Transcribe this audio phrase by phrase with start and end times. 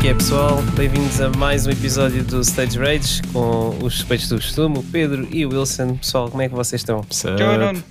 [0.00, 0.62] É que é, pessoal?
[0.74, 5.28] Bem-vindos a mais um episódio do Stage Rage com os suspeitos do costume, o Pedro
[5.30, 5.98] e o Wilson.
[5.98, 7.02] Pessoal, como é que vocês estão?
[7.02, 7.84] Tchau, Nuno.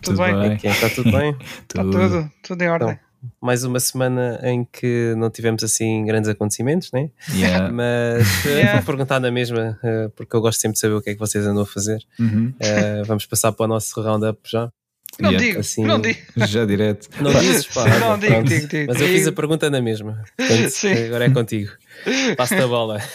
[0.00, 0.54] Tudo, Tudo bem?
[0.54, 1.36] está tudo bem?
[1.68, 2.98] Está tudo, tudo em ordem.
[3.42, 7.10] Mais uma semana em que não tivemos assim grandes acontecimentos, né?
[7.34, 7.68] Yeah.
[7.70, 8.76] Mas eh, Yeah.
[8.78, 11.20] vou perguntar na mesma, eh, porque eu gosto sempre de saber o que é que
[11.20, 12.02] vocês andam a fazer.
[12.18, 12.54] Uhum.
[12.58, 14.72] Eh, vamos passar para o nosso roundup já.
[15.20, 15.46] Não Yeah.
[15.48, 16.18] digo, Assim- não digo.
[16.36, 17.08] Já direto.
[17.20, 17.84] Não dizes, pá.
[18.00, 19.18] Não, digo, digo, digo, Mas eu digo.
[19.18, 20.22] fiz a pergunta na mesma.
[20.36, 21.04] Portanto, Sim.
[21.06, 21.70] agora é contigo.
[22.36, 22.98] Passa a bola.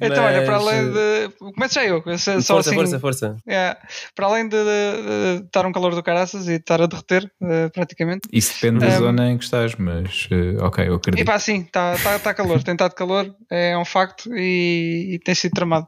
[0.00, 1.28] Então, olha, para além de.
[1.54, 2.02] Começo já eu.
[2.18, 3.36] Só Força, assim, força, força.
[3.46, 3.76] é,
[4.14, 7.30] para além de, de- de estar um calor do caraças e de estar a derreter,
[7.42, 8.28] eh, praticamente.
[8.32, 11.26] Isso depende da Um, zona em que estás, mas eh, ok, eu E acredito.
[11.26, 15.34] pá, sim, está tá, tá calor, tem estado calor, é um facto e, e tem
[15.34, 15.86] sido tramado.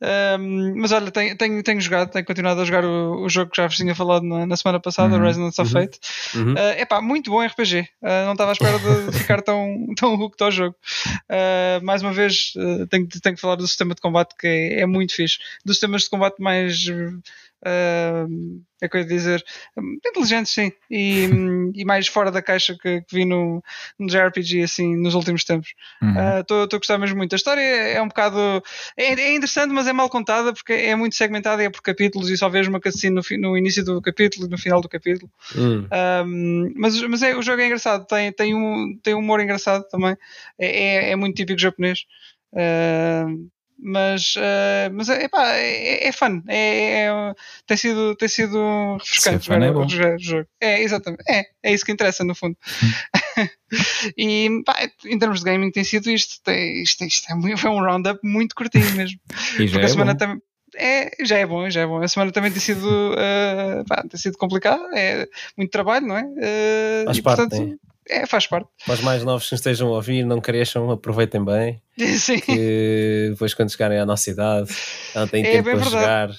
[0.00, 3.56] Ahm, mas olha, tenho, tenho, tenho jogado, tenho continuado a jogar o, o jogo que
[3.60, 5.22] já vos tinha falado na, na semana passada, Uhum.
[5.22, 5.98] Resonance of Fate.
[6.34, 6.54] Uhum.
[6.56, 7.86] é pá, muito bom RPG.
[8.02, 10.74] Ah, não estava à espera de ficar tão, tão hooked ao jogo.
[11.42, 14.80] Ah, mais uma vez, ah, tenho, tenho que falar do sistema de combate que é,
[14.80, 15.38] é muito fixe.
[15.64, 16.86] Dos sistemas de combate mais.
[17.64, 18.26] Ah,
[18.82, 19.44] é eu ia dizer
[20.06, 21.28] inteligentes sim e,
[21.74, 23.62] e mais fora da caixa que, que vi no,
[23.98, 26.40] no JRPG assim nos últimos tempos Uhum.
[26.40, 27.32] Estou a gostar mesmo muito.
[27.32, 28.38] A história é um bocado.
[28.96, 32.28] É, é interessante, mas é mal contada porque é muito segmentada e é por capítulos
[32.28, 35.30] e só vês uma cutscene no, no início do capítulo e no final do capítulo.
[35.56, 35.86] Hum.
[36.26, 39.84] Um, mas mas é, o jogo é engraçado, tem, tem, um, tem um humor engraçado
[39.88, 40.16] também.
[40.58, 42.04] É, é, é muito típico japonês.
[42.52, 43.48] Um,
[43.84, 46.40] mas uh, mas é, epá, é, é fun.
[46.48, 47.34] É, é-
[47.66, 49.88] tem, sido, tem sido refrescante fun é jogar, bom.
[49.88, 50.46] jogar o jogo.
[50.60, 51.24] É, exatamente.
[51.28, 52.56] É, é isso que interessa, no fundo.
[54.16, 56.40] e pá, em termos de gaming tem sido isto.
[56.44, 59.18] Tem, isto, isto é, muito- foi um roundup muito curtinho mesmo.
[59.58, 60.18] E já Porque a é semana bom.
[60.18, 60.42] também.
[60.74, 62.00] É, já é bom, já é bom.
[62.02, 66.22] A semana também tem sido, uh, pá, tem sido complicada, é muito trabalho, não é?
[66.22, 67.78] Uh, Faz e, parte, portanto,
[68.08, 68.68] é, faz parte.
[68.84, 71.82] Para os mais novos que estejam a ouvir, não cresçam, aproveitem bem.
[72.18, 74.74] Sim, Que depois, quando chegarem à nossa idade,
[75.14, 76.02] não têm É tempo bem para verdade.
[76.02, 76.30] jogar,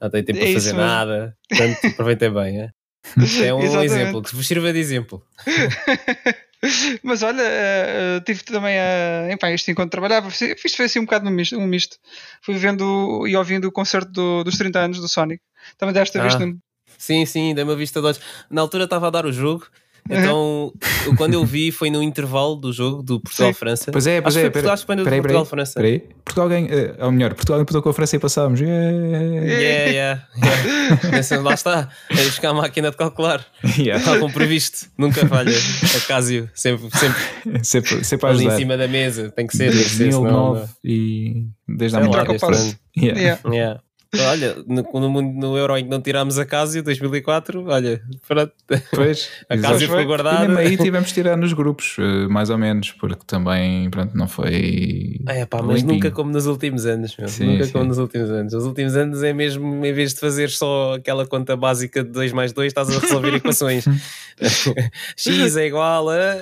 [0.00, 0.86] não têm tempo É para fazer mesmo.
[0.88, 1.36] nada.
[1.48, 2.60] Portanto, aproveitem bem.
[2.62, 2.70] É,
[3.18, 3.84] Isto é um Exatamente.
[3.92, 5.22] exemplo, que vos sirva de exemplo.
[7.02, 9.28] Mas olha, uh, tive também a.
[9.30, 11.58] Epá, isto enquanto trabalhava, fiz fiz- foi assim um bocado um misto.
[11.58, 11.98] Um misto.
[12.40, 15.42] Fui vendo e ouvindo o concerto do- dos 30 anos do Sonic.
[15.76, 16.38] Também deves ter Ah.
[16.38, 16.58] no-
[16.96, 18.20] Sim, sim, dei-me a vista de olhos.
[18.48, 19.66] Na altura estava a dar o jogo,
[20.08, 20.72] então
[21.06, 23.90] eu- quando eu vi foi no intervalo do jogo do Portugal-França.
[23.92, 24.50] Pois é, pois Acho é.
[24.50, 25.74] foi, no peraí, peraí, Portugal-França.
[25.74, 26.00] peraí.
[26.24, 28.60] Portugal ganha, eh, ou melhor, Portugal empatou com a França e passámos.
[28.60, 28.90] Yeah.
[28.90, 31.42] Yeah, yeah, yeah.
[31.42, 33.44] Lá está, é buscar a máquina de calcular.
[33.78, 33.96] Yeah.
[33.98, 35.56] Está como previsto, nunca falha.
[35.96, 37.22] Acásio, sempre, sempre
[37.62, 39.30] sempre, sempre a ali em cima da mesa.
[39.30, 40.12] Tem que ser, tem que ser.
[40.12, 42.76] Senão, 2009 e desde muito lá, troca o passo.
[42.96, 43.40] Yeah.
[43.46, 43.80] Yeah.
[44.20, 48.52] Olha, no, no, mundo- no Euro em que não tirámos a Casio 2004, olha, pronto,
[48.94, 50.02] Pois, a ficou foi.
[50.02, 50.40] E guardada.
[50.48, 54.28] mesmo aí tivemos de tirar nos grupos, eh, mais ou menos, porque também pronto, não
[54.28, 55.20] foi.
[55.28, 55.94] É pá, mas limpinho.
[55.94, 57.28] nunca como nos últimos anos, meu.
[57.28, 57.72] Sim, nunca sim.
[57.72, 58.54] como nos últimos anos.
[58.54, 62.32] Os últimos anos é mesmo, em vez de fazer só aquela conta básica de 2
[62.32, 63.84] mais 2, estás a resolver equações.
[65.16, 66.34] X é igual a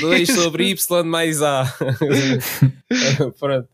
[0.00, 1.64] 2 sobre Y mais A.
[3.38, 3.68] Pronto.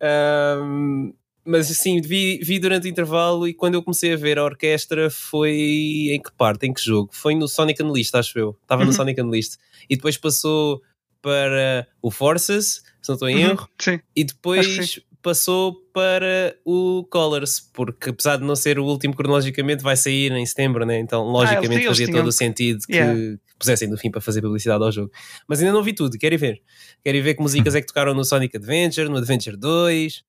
[0.00, 1.12] Ahm,
[1.50, 5.10] mas assim, vi, vi durante o intervalo e quando eu comecei a ver a orquestra
[5.10, 7.10] foi em que parte, em que jogo?
[7.12, 8.56] Foi no Sonic Unleashed, acho eu.
[8.62, 8.96] Estava no Uhum.
[8.96, 9.56] Sonic Unleashed.
[9.88, 10.80] E depois passou
[11.20, 14.00] para o Forces, se não estou em Uhum, erro, Sim.
[14.16, 19.94] e depois passou para o Colors, porque apesar de não ser o último cronologicamente, vai
[19.96, 20.98] sair em setembro, né?
[20.98, 23.38] então logicamente eles fazia tinham- todo o sentido que, Yeah.
[23.58, 25.12] pusessem no fim para fazer publicidade ao jogo.
[25.46, 26.62] Mas ainda não vi tudo, quero ir ver.
[27.04, 30.24] Quero ir ver que músicas é que tocaram no Sonic Adventure, no Adventure 2,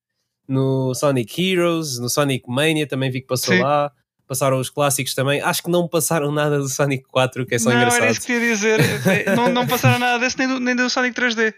[0.51, 3.61] no Sonic Heroes, no Sonic Mania, também vi que passou Sim.
[3.61, 3.91] lá.
[4.27, 5.41] Passaram os clássicos também.
[5.41, 8.03] Acho que não passaram nada do Sonic 4, que é só não, engraçado.
[8.03, 8.79] era isso que eu ia dizer.
[9.35, 11.53] não, não passaram nada desse nem do, nem do Sonic 3D.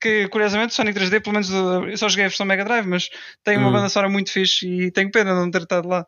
[0.00, 3.08] Que curiosamente o Sonic 3D, pelo menos eu só joguei a versão Mega Drive, mas
[3.42, 3.72] tem uma Hum.
[3.72, 6.06] banda sonora muito fixe e tenho pena de não ter estado lá.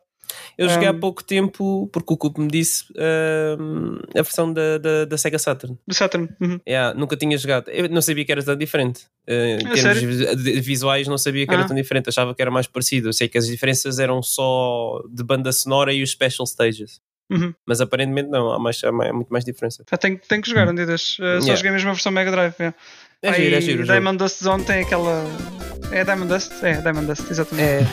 [0.57, 2.85] Eu joguei há Um, pouco tempo, porque o Cupo me disse,
[3.59, 5.77] um, a versão da, da, da Sega Saturn.
[5.87, 6.29] Do Saturn.
[6.41, 6.59] Uhum.
[6.67, 7.69] Yeah, nunca tinha jogado.
[7.69, 9.03] Eu não sabia que era tão diferente.
[9.27, 9.31] Uh,
[9.61, 11.67] em A termos de- visuais, não sabia que era Ah.
[11.67, 12.09] tão diferente.
[12.09, 13.09] Achava que era mais parecido.
[13.09, 17.01] Eu sei que as diferenças eram só de banda sonora e os special stages.
[17.31, 17.53] Uhum.
[17.65, 19.83] Mas aparentemente não, há, mais, há mais- muito mais diferença.
[19.89, 21.13] Já tenho, tenho que jogar um dia desses.
[21.17, 21.55] Uh, Só Yeah.
[21.55, 22.53] joguei mesmo a versão Mega Drive.
[22.59, 22.77] yeah.
[23.23, 23.83] É Aí, giro, é giro.
[23.85, 25.23] Diamond Dust Zone tem aquela.
[25.91, 26.51] É Diamond Dust?
[26.63, 27.67] É, Diamond Dust, exatamente.
[27.67, 27.85] É,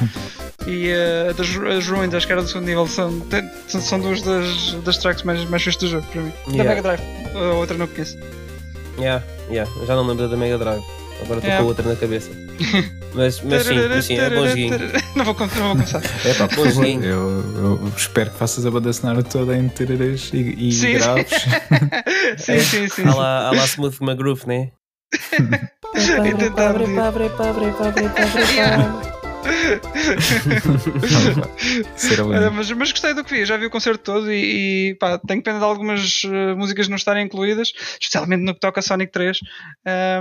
[0.68, 3.98] E uh, das, as Ruins, acho que era do segundo nível, são, tem- são, são
[4.00, 6.32] duas das, das tracks mais, mais fixas do jogo para mim.
[6.46, 6.70] Da Yeah.
[6.70, 7.00] Mega Drive,
[7.34, 8.16] a outra não conheço.
[8.98, 9.68] yeah, yeah.
[9.80, 10.82] Eu já não lembro da Mega Drive.
[11.22, 11.62] Agora estou Yeah.
[11.62, 12.30] com outra na cabeça.
[13.14, 14.78] Mas, mas sim, mas sim, é bom joguinho.
[15.14, 16.00] Não vou, não vou começar.
[16.24, 17.04] É pá, Bom joguinho.
[17.04, 17.44] eu,
[17.82, 20.94] eu espero que faças a banda sonora toda em tererês e, e Sim.
[20.94, 21.28] graves.
[22.38, 23.04] sim, sim, sim.
[23.06, 24.70] Há lá, há lá Smooth McGroove, né?
[25.82, 26.96] pabre, tentar pabre, medir.
[27.02, 29.11] pabre, pabre, pabre,
[32.52, 35.42] mas, mas gostei do que vi, já vi o concerto todo e, e, pá, tenho
[35.42, 39.38] pena de algumas uh, músicas não estarem incluídas, especialmente no que toca Sonic 3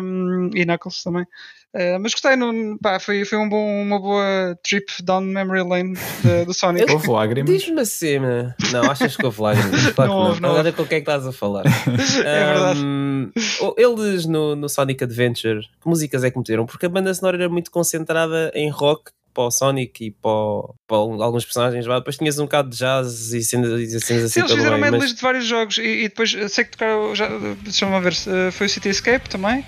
[0.02, 1.26] um, e Knuckles também.
[1.74, 5.94] Uh, mas gostei, no, pá, foi, foi um bom, uma boa trip down memory lane
[6.22, 6.92] de- do Sonic.
[6.92, 7.50] Houve lágrimas.
[7.50, 8.56] Diz-me a cena.
[8.74, 9.88] Não, achas que houve lágrimas?
[9.96, 11.64] Claro Não que houve, não Olha com quem é que estás a falar.
[12.26, 12.80] É verdade.
[12.82, 13.32] Ahm,
[13.62, 16.66] o- eles no, no Sonic Adventure, que músicas é que meteram?
[16.66, 20.76] Porque a banda sonora era muito concentrada em rock para o Sonic e para, o-
[20.86, 21.86] para alguns personagens.
[21.86, 22.00] vá.
[22.00, 25.04] Depois tinhas um bocado de jazz e cenas, e cenas assim Sim, eles fizeram medleys
[25.04, 27.30] mas- de vários jogos e, e depois sei que tocaram, já,
[27.64, 29.64] deixa-me ver, uh, foi o City Escape também,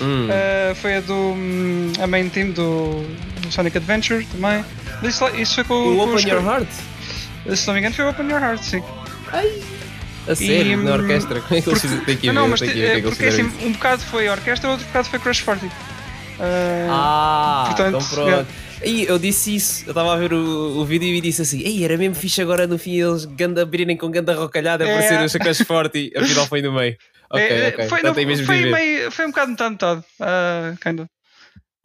[0.00, 0.28] Hum.
[0.28, 3.02] uh, foi a do hum, a main team do,
[3.42, 4.64] do Sonic Adventure também.
[5.02, 6.68] Mas Isso, isso foi com, o com Open os- Your Heart?
[7.56, 8.82] Se não me engano, foi o Open Your Heart, sim.
[10.28, 11.40] A sério, na hum, orquestra?
[11.40, 11.82] Como é que eles?
[12.04, 14.28] Tem que ir não, ver, mas tem te- que é, porque assim, um bocado foi
[14.28, 15.66] orquestra, outro bocado foi Crash Party.
[15.66, 15.70] Uh,
[16.90, 18.28] Ah, Portanto, então pronto.
[18.28, 18.46] yeah.
[18.80, 21.82] Aí eu disse isso, eu estava a ver o, o vídeo e disse assim: Ei,
[21.84, 24.92] era mesmo fixe agora no fim eles ganda, abrirem com ganda rocalhada É.
[24.92, 26.96] para ser o Chacas Forte e afinal foi no meio.
[27.30, 27.88] Ok, é, ok.
[27.88, 28.72] Foi, Então no- tem mesmo foi, ver.
[28.72, 30.00] meio, foi um bocado metade, metade.
[30.20, 31.06] Uh, of.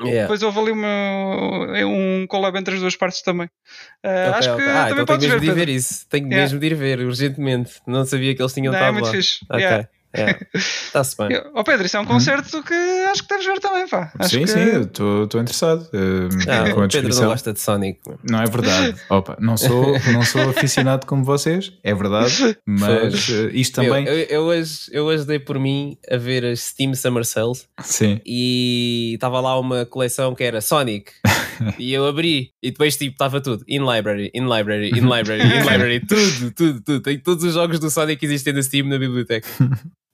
[0.02, 0.22] Yeah.
[0.24, 3.46] Depois houve ali uma, um collab entre as duas partes também.
[4.04, 5.46] Uh, Ok, acho que Ah, também então tenho podes mesmo ver.
[5.46, 6.06] de ir ver isso.
[6.10, 6.42] Tenho Yeah.
[6.44, 7.74] mesmo de ir ver urgentemente.
[7.88, 9.12] Não sabia que eles tinham é estado muito lá.
[9.12, 9.40] fixe.
[9.50, 9.62] Ok.
[9.62, 9.88] Yeah.
[10.54, 11.38] Está-se bem.
[11.54, 12.74] Ó oh, Pedro, isso é um concerto que
[13.14, 14.12] acho que deves ver também, pá.
[14.20, 14.48] Acho Sim, que...
[14.48, 15.88] sim, estou interessado.
[15.94, 18.00] eh, Ah, com a o Pedro não gosta de Sonic.
[18.30, 19.00] Não é verdade.
[19.10, 24.06] Opa, não sou, não sou aficionado como vocês, é verdade, mas eh, isto também.
[24.06, 27.68] Eu, eu, eu hoje, eu hoje dei por mim a ver as Steam Summer Sales
[27.82, 28.20] Sim.
[28.26, 31.12] e estava lá uma coleção que era Sonic
[31.80, 35.62] e eu abri e depois tipo estava tudo in library, in library, in library, in
[35.70, 37.02] library, tudo, tudo, tudo.
[37.02, 39.48] Tem todos os jogos do Sonic que existem na Steam na biblioteca.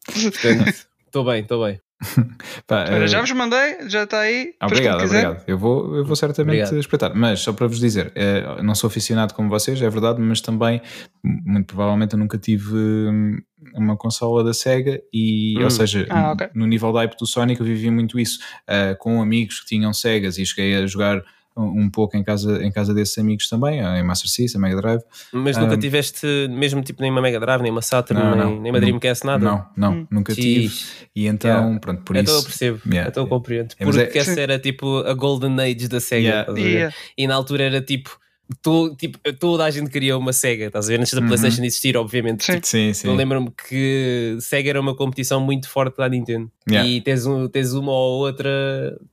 [0.06, 0.74] Portanto,
[1.06, 1.80] estou bem, estou bem.
[2.66, 4.54] Pá, Olha, eh, já vos mandei, já está aí.
[4.64, 5.44] Obrigado, obrigado.
[5.48, 6.80] Eu vou, eu vou certamente Obrigado.
[6.80, 7.12] espreitar.
[7.16, 10.82] Mas só para vos dizer, eh, não sou aficionado como vocês, é verdade, mas também,
[11.24, 13.38] muito provavelmente, eu nunca tive hum,
[13.76, 15.64] uma consola da Sega e, Hum.
[15.64, 16.48] ou seja, Ah, ok.
[16.56, 19.92] no nível da hype do Sonic eu vivi muito isso, eh, com amigos que tinham
[19.94, 21.22] Segas e cheguei a jogar
[21.64, 25.02] um pouco em casa, em casa desses amigos também, em Master System, Mega Drive.
[25.34, 28.40] Mas nunca Um, tiveste mesmo tipo nem uma Mega Drive, nem uma Saturn, Não, nem,
[28.46, 29.44] não, nem uma Dreamcast, nada?
[29.44, 30.08] Não, não, Hum.
[30.10, 30.74] nunca tive.
[31.16, 31.80] E então, Yeah.
[31.80, 32.48] pronto, por então eu isso.
[32.48, 33.74] percebo, Yeah, então eu compreendo.
[33.80, 36.46] É, mas Porque é- essa era tipo a Golden Age da Sega.
[37.18, 38.18] E na altura era tipo,
[38.98, 41.00] tipo, toda a gente queria uma Sega, estás a ver?
[41.00, 41.28] Antes da Uhum.
[41.28, 42.44] PlayStation existir, obviamente.
[42.44, 42.54] Sim.
[42.56, 43.08] Tipo, Sim, sim.
[43.08, 46.52] eu lembro-me que Sega era uma competição muito forte da Nintendo.
[46.70, 46.90] Yeah.
[46.90, 48.50] E tens, um, tens uma ou outra,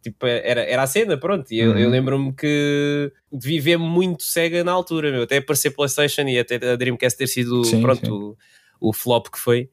[0.03, 1.51] tipo, era, era a cena, pronto.
[1.53, 1.79] E eu, Uhum.
[1.79, 5.23] eu lembro-me que devia ver muito Sega na altura, meu.
[5.23, 8.11] Até aparecer PlayStation e até a Dreamcast ter sido, Sim, pronto, sim.
[8.11, 9.69] O, o flop que foi.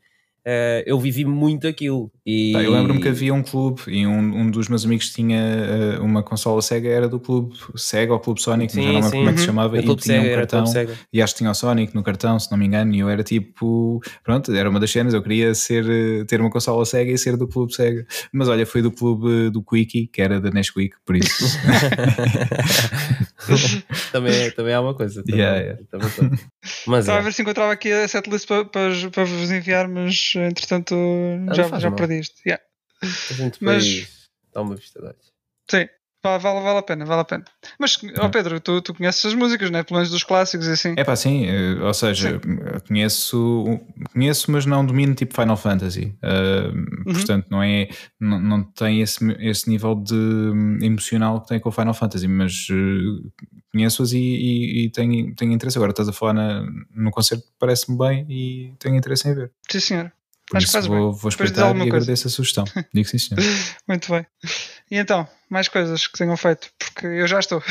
[0.46, 2.12] eh, eu vivi muito aquilo.
[2.26, 2.54] E...
[2.54, 6.00] Pá, eu lembro-me que havia um clube e um, um dos meus amigos tinha eh,
[6.00, 9.10] uma consola Sega, era do clube Sega ou Clube Sonic, mas já Sim, não lembro
[9.12, 9.18] sim.
[9.18, 9.48] como é que se Uhum.
[9.48, 10.64] chamava, A e Clube tinha Sega, um cartão.
[11.12, 13.24] E acho que tinha o Sonic no cartão, se não me engano, e eu era
[13.24, 17.18] tipo, pronto, era uma das cenas, eu queria ser, eh, ter uma consola Sega e
[17.18, 18.06] ser do clube Sega.
[18.32, 21.60] Mas olha, foi do clube eh, do Quickie, que era da Nesquik, por isso.
[24.12, 25.24] também, também há uma coisa.
[25.24, 25.82] Também, Yeah, yeah.
[25.92, 26.10] também.
[26.88, 27.24] Mas Estava a é.
[27.26, 30.96] ver se encontrava aqui a setlist para, para, para vos enviar, mas entretanto
[31.54, 31.98] já, já mal.
[31.98, 32.36] perdi isto.
[32.46, 32.64] Yeah.
[33.02, 35.34] a gente mas- dá uma vista de olhos.
[35.70, 35.88] Sim,
[36.22, 37.44] Pá, vale, vale a pena, vale a pena.
[37.78, 39.84] Mas, ó Pedro, tu, tu conheces as músicas, né?
[39.84, 40.94] Pelo menos dos clássicos e assim.
[40.96, 42.40] É pá, sim, eh, ou seja,
[42.88, 43.66] conheço,
[44.14, 46.18] conheço, mas não domino tipo Final Fantasy.
[46.24, 47.14] Uh, Uhum.
[47.14, 51.68] Portanto, não é, não, não tem esse, esse nível de hum, emocional que tem com
[51.68, 53.32] o Final Fantasy, mas uh,
[53.74, 55.78] conheço-as e, e, e tenho, tenho interesse.
[55.78, 56.66] Agora estás a falar na-
[56.96, 59.52] no concerto, parece-me bem e tenho interesse em ver.
[59.70, 60.14] Sim, senhor.
[60.54, 61.20] Por Acho isso faz vou, bem.
[61.20, 61.98] vou espreitar e alguma coisa.
[62.06, 62.64] agradeço a sugestão.
[62.94, 63.42] Digo sim, senhor.
[63.90, 64.24] Muito bem.
[64.92, 67.64] E então, mais coisas que tenham feito, porque eu já estou.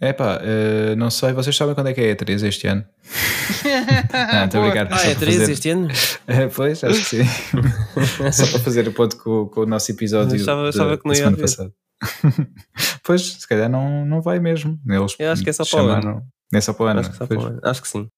[0.00, 2.84] É pá, uh, não sei, vocês sabem quando é que é a E3 este ano?
[4.32, 4.92] Não, estou a brincar.
[4.92, 5.88] Ah, só é para 13 fazer- este ano?
[6.26, 7.24] É, pois, acho que sim.
[8.32, 11.14] Só para fazer o ponto com, com o nosso episódio da- que não da ia
[11.14, 11.72] semana passada.
[13.04, 14.78] pois, se calhar não, não vai mesmo.
[14.88, 16.22] Eles Eu acho que é só para o ano.
[16.52, 17.00] É só para o ano.
[17.00, 17.40] Acho que, só pois.
[17.40, 17.60] para o ano.
[17.64, 18.08] acho que sim.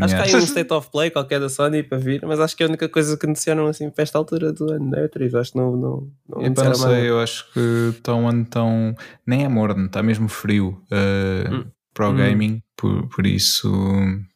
[0.00, 0.24] Acho Yeah.
[0.30, 2.62] que há aí um State of Play qualquer da Sony para vir, mas acho que
[2.62, 5.34] é a única coisa que anunciaram assim para esta altura do ano, não é, Três?
[5.34, 8.94] Acho que não, não, não não sei, eu acho que está um ano tão.
[9.26, 11.64] Nem é morno, está mesmo frio uh, Hum.
[11.94, 12.16] para o Hum.
[12.16, 13.70] gaming, por, por isso,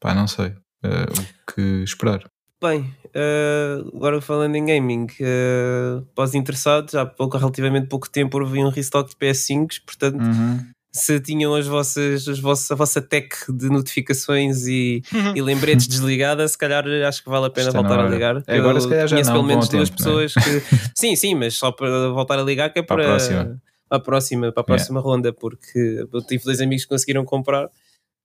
[0.01, 1.11] pá, não sei uh,
[1.49, 2.25] o que esperar.
[2.63, 8.39] Bem, eh, agora falando em gaming, eh, para os interessados, há pouco, relativamente pouco tempo
[8.41, 10.61] houve um restock de PS5, portanto, Uhum.
[10.97, 15.03] Se tinham as vossas, as vossas, a vossa tech de notificações e,
[15.35, 18.37] e lembretes desligada, se calhar acho que vale a pena Está na voltar a ligar.
[18.47, 20.05] Agora, Eu se calhar, já conheço não, pelo menos duas tempo, é?
[20.05, 20.63] pessoas que.
[20.97, 23.61] sim, sim, mas só para voltar a ligar, que é Para para, a próxima.
[23.89, 27.69] para a próxima, para a próxima ronda, porque eu tive dois amigos que conseguiram comprar.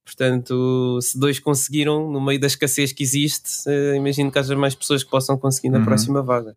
[0.06, 4.74] Portanto, se dois conseguiram, no meio da escassez que existe, eh, imagino que haja mais
[4.76, 5.86] pessoas que possam conseguir na Uhum.
[5.86, 6.56] próxima vaga.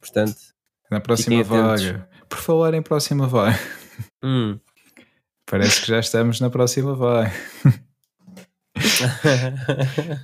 [0.00, 0.36] Portanto,
[0.90, 2.08] Na próxima vaga.
[2.28, 3.58] Por falar em próxima vaga.
[4.22, 4.58] hum.
[5.46, 7.32] Parece que já estamos na próxima vaga.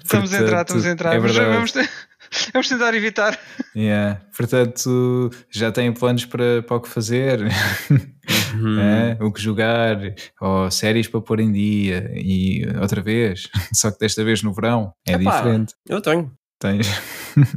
[0.02, 1.14] Estamos a entrar, estamos a entrar.
[1.14, 1.54] É Mas verdade.
[1.54, 1.72] vamos,
[2.52, 3.38] vamos tentar evitar.
[3.74, 4.20] Yeah.
[4.36, 9.16] Portanto, já têm planos para, para o que fazer, é?
[9.20, 9.98] o que jogar,
[10.40, 14.92] ou séries para pôr em dia, e outra vez, só que desta vez no verão,
[15.06, 15.74] é Epá, diferente.
[15.88, 16.32] Eu tenho.
[16.60, 16.86] Tens...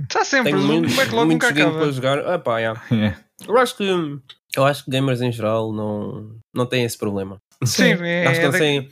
[0.04, 2.36] Está sempre, Tenho muito, backlog muito nunca joguinho para jogar.
[2.36, 2.82] Epá, yeah.
[2.90, 3.20] Yeah.
[3.46, 3.84] Eu acho que
[4.56, 7.40] eu acho que gamers em geral não, não têm esse problema.
[7.64, 8.90] Sim, é, acho, que é conseguem,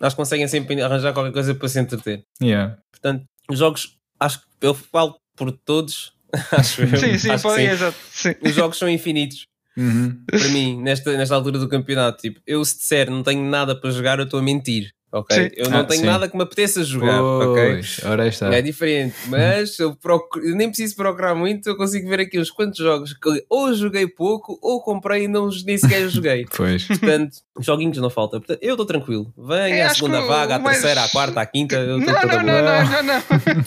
[0.00, 2.24] que conseguem sempre arranjar qualquer coisa para se entreter.
[2.42, 2.76] Yeah.
[2.90, 6.12] Portanto, os jogos, acho que eu falo por todos.
[6.52, 6.96] acho eu.
[6.96, 7.62] Sim, sim, acho sim.
[7.62, 7.96] exato.
[8.10, 8.34] Sim.
[8.42, 9.46] Os jogos são infinitos.
[9.76, 10.22] Uhum.
[10.26, 13.90] Para mim, nesta, nesta altura do campeonato, tipo, eu se disser não tenho nada para
[13.90, 14.92] jogar, eu estou a mentir.
[15.16, 15.36] Ok?
[15.36, 15.48] Sim.
[15.56, 16.06] Eu não Ah, tenho sim.
[16.06, 17.22] nada que me apeteça jogar.
[17.22, 17.72] ok?
[17.74, 18.52] Pois, ora aí está.
[18.52, 22.50] É diferente, mas eu, procuro- eu nem preciso procurar muito, eu consigo ver aqui uns
[22.50, 26.44] quantos jogos que ou joguei pouco ou comprei e não, nem sequer joguei.
[26.56, 26.86] Pois.
[26.88, 28.38] Portanto, joguinhos não falta.
[28.38, 29.32] Portanto, eu estou tranquilo.
[29.38, 31.76] Venha É, à acho segunda que vaga, à mais- terceira, à quarta, à quinta.
[31.76, 33.22] Eu Não, não, não, não, não, não.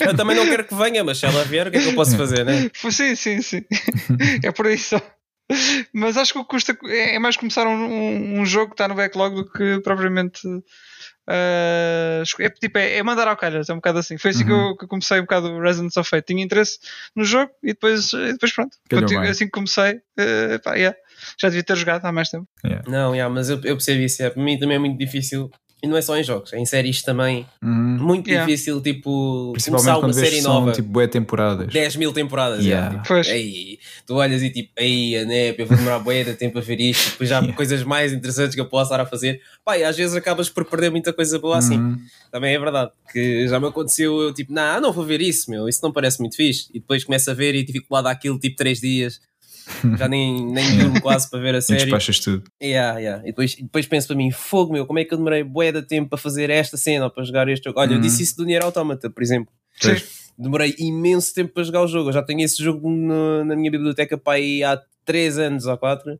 [0.06, 1.94] Eu também não quero que venha, mas se ela vier, o que é que eu
[1.94, 2.70] posso fazer, né?
[2.90, 3.62] Sim, sim, sim.
[4.44, 5.00] É por aí só.
[5.94, 8.74] Mas acho que o que custa é é mais começar um, um, um jogo que
[8.74, 10.40] está no backlog do que propriamente.
[12.22, 14.16] Esco- é, tipo, é, é mandar ao calhas, é um bocado assim.
[14.18, 16.26] Foi assim que, eu, que eu comecei um bocado o Resident of Fate.
[16.26, 16.78] Tinha interesse
[17.14, 18.76] no jogo e depois, e depois pronto.
[19.02, 20.96] Contigo- assim que comecei, ah, pá, yeah.
[21.40, 22.46] já devia ter jogado há mais tempo.
[22.86, 24.22] Não, yeah, mas eu, eu percebo isso.
[24.22, 25.50] é, Para mim também é muito difícil.
[25.80, 27.46] E não é só em jogos, é em séries também.
[27.62, 27.70] Uhum.
[28.00, 28.44] Muito Yeah.
[28.46, 30.72] difícil, tipo, Principalmente começar uma série são nova.
[30.72, 31.72] tipo bué temporadas.
[31.72, 32.64] 10 mil temporadas.
[32.64, 32.86] Yeah.
[32.90, 33.28] já, tipo, Pois.
[33.28, 36.60] Ei, tu olhas e tipo, ei, a NEP, eu vou demorar bué de tempo a
[36.60, 37.56] ver isto, depois já há Yeah.
[37.56, 39.40] coisas mais interessantes que eu posso estar a fazer.
[39.64, 41.78] Pá, e às vezes acabas por perder muita coisa boa assim.
[41.78, 41.96] Uhum.
[42.32, 42.90] Também é verdade.
[43.12, 46.18] Que já me aconteceu, eu tipo, não, não vou ver isso, meu, isso não parece
[46.20, 46.68] muito fixe.
[46.74, 49.20] E depois começo a ver e fico lá daquilo tipo 3 dias.
[49.98, 51.80] Já nem, nem durmo quase para ver a E série.
[51.82, 52.44] despachas tudo.
[52.62, 53.22] Yeah, yeah.
[53.22, 55.70] E depois, e depois penso para mim, fogo meu, como é que eu demorei bué
[55.72, 57.78] de tempo para fazer esta cena ou para jogar este jogo?
[57.80, 58.00] Olha, eu Uhum.
[58.00, 59.52] disse isso do Nier Automata, por exemplo.
[59.80, 60.28] Pois.
[60.38, 62.08] Demorei imenso tempo para jogar o jogo.
[62.10, 65.76] Eu já tenho esse jogo no- na minha biblioteca para aí há 3 anos ou
[65.76, 66.12] 4.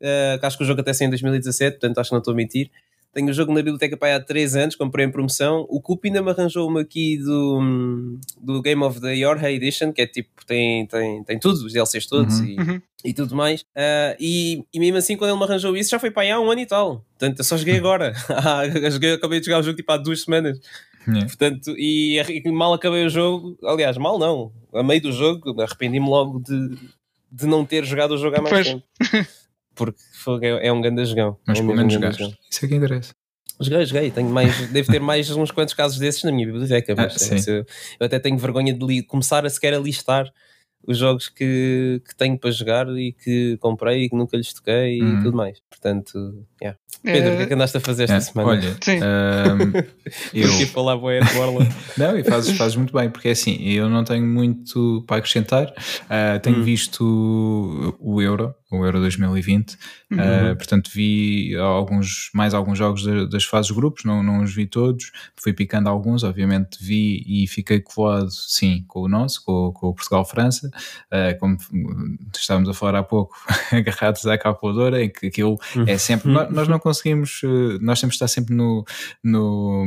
[0.00, 2.32] Uh, que acho que o jogo até saiu em 2017, portanto acho que não estou
[2.32, 2.70] a mentir.
[3.18, 5.66] Tenho o jogo na biblioteca para há 3 anos, comprei em promoção.
[5.68, 10.02] O Cup ainda me arranjou uma aqui do, do Game of the Yorha Edition, que
[10.02, 12.46] é tipo, tem, tem, tem tudo, os DLCs todos Uhum.
[12.46, 12.80] e, Uhum.
[13.04, 13.62] e tudo mais.
[13.62, 16.38] Uh, e, e mesmo assim, quando ele me arranjou isso, já foi para aí há
[16.38, 17.04] um ano e tal.
[17.18, 18.12] Portanto, eu só joguei agora.
[18.30, 20.60] Ah, joguei- acabei de jogar o jogo tipo há duas semanas.
[21.08, 21.26] Yeah.
[21.26, 26.08] Portanto, e, e mal acabei o jogo, aliás, mal não, a meio do jogo, arrependi-me
[26.08, 26.76] logo de,
[27.32, 28.68] de não ter jogado o jogo há mais Pois.
[28.68, 28.84] tempo.
[29.78, 31.38] Porque é, é um grande jogão.
[31.46, 32.38] Mas é pelo menos grande jogaste.
[32.50, 33.14] Isso é que interessa.
[33.60, 34.10] Joguei, joguei.
[34.10, 36.94] Tenho mais, devo ter mais uns quantos casos desses na minha biblioteca.
[36.96, 37.66] Mas Ah, isso eu,
[38.00, 40.30] eu até tenho vergonha de li- começar a sequer a listar
[40.86, 45.00] os jogos que, que tenho para jogar e que comprei e que nunca lhes toquei
[45.02, 45.18] Uhum.
[45.20, 45.60] e tudo mais.
[45.68, 46.78] Portanto, yeah.
[47.02, 48.48] Pedro, o que é que andaste a fazer esta É, semana?
[48.50, 48.98] Olha, Sim.
[49.02, 49.72] ahm,
[50.34, 51.68] eu, Aqui a falar boé de borla.
[51.96, 55.72] Não, e fazes, fazes muito bem, porque é assim, eu não tenho muito para acrescentar.
[56.08, 56.62] Ah, tenho Hum.
[56.64, 59.76] visto o Euro, o Euro 2020.
[60.10, 60.18] Uhum.
[60.20, 64.52] Ah, portanto, vi alguns, mais alguns jogos da- das fases de grupos, não, não os
[64.54, 65.12] vi todos.
[65.36, 69.94] Fui picando alguns, obviamente vi e fiquei colado, sim, com o nosso, com, com o
[69.94, 70.70] Portugal-França.
[71.10, 71.56] Ah, como
[72.36, 73.36] estávamos a falar há pouco,
[73.72, 76.30] agarrados à calculadora, em que aquilo é sempre.
[76.30, 78.84] nós, nós não conseguimos, eh, nós temos de estar sempre no.
[79.22, 79.84] no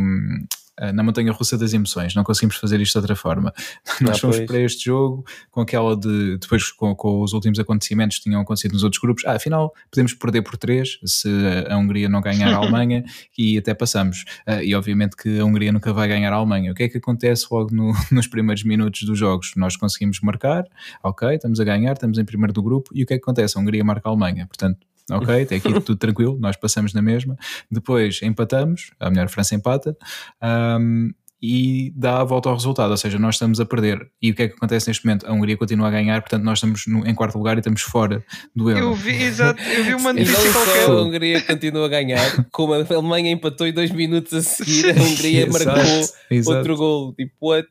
[0.77, 3.53] eh, na montanha russa das emoções, não conseguimos fazer isto de outra forma.
[4.01, 4.47] Nós fomos pois.
[4.47, 8.71] para este jogo com aquela de depois com, com os últimos acontecimentos que tinham acontecido
[8.71, 9.23] nos outros grupos.
[9.25, 11.29] Ah, afinal, podemos perder por três se
[11.69, 13.03] a Hungria não ganhar a Alemanha
[13.37, 14.23] e até passamos.
[14.47, 16.71] Ah, e obviamente que a Hungria nunca vai ganhar a Alemanha.
[16.71, 19.51] O que é que acontece logo no- nos primeiros minutos dos jogos?
[19.57, 20.63] Nós conseguimos marcar,
[21.03, 23.55] ok, estamos a ganhar, estamos em primeiro do grupo, e o que é que acontece?
[23.57, 24.47] A Hungria marca a Alemanha.
[24.47, 24.79] Portanto,
[25.09, 27.35] ok, até aqui tudo tranquilo, nós passamos na mesma.
[27.69, 29.95] Depois empatamos, a melhor França empata.
[30.41, 31.09] ahm,
[31.43, 34.07] e dá a volta ao resultado, ou seja, nós estamos a perder.
[34.21, 35.25] E o que é que acontece neste momento?
[35.25, 38.23] A Hungria continua a ganhar, portanto, nós estamos no- em quarto lugar e estamos fora
[38.55, 38.83] do Euro.
[38.83, 40.85] Eu vi, exato, eu vi uma E não notícia qualquer.
[40.85, 44.89] só a Hungria continua a ganhar, como a Alemanha empatou e dois minutos a seguir,
[44.91, 46.57] a Hungria Exato, marcou exato.
[46.59, 47.15] outro gol.
[47.15, 47.67] Tipo, what?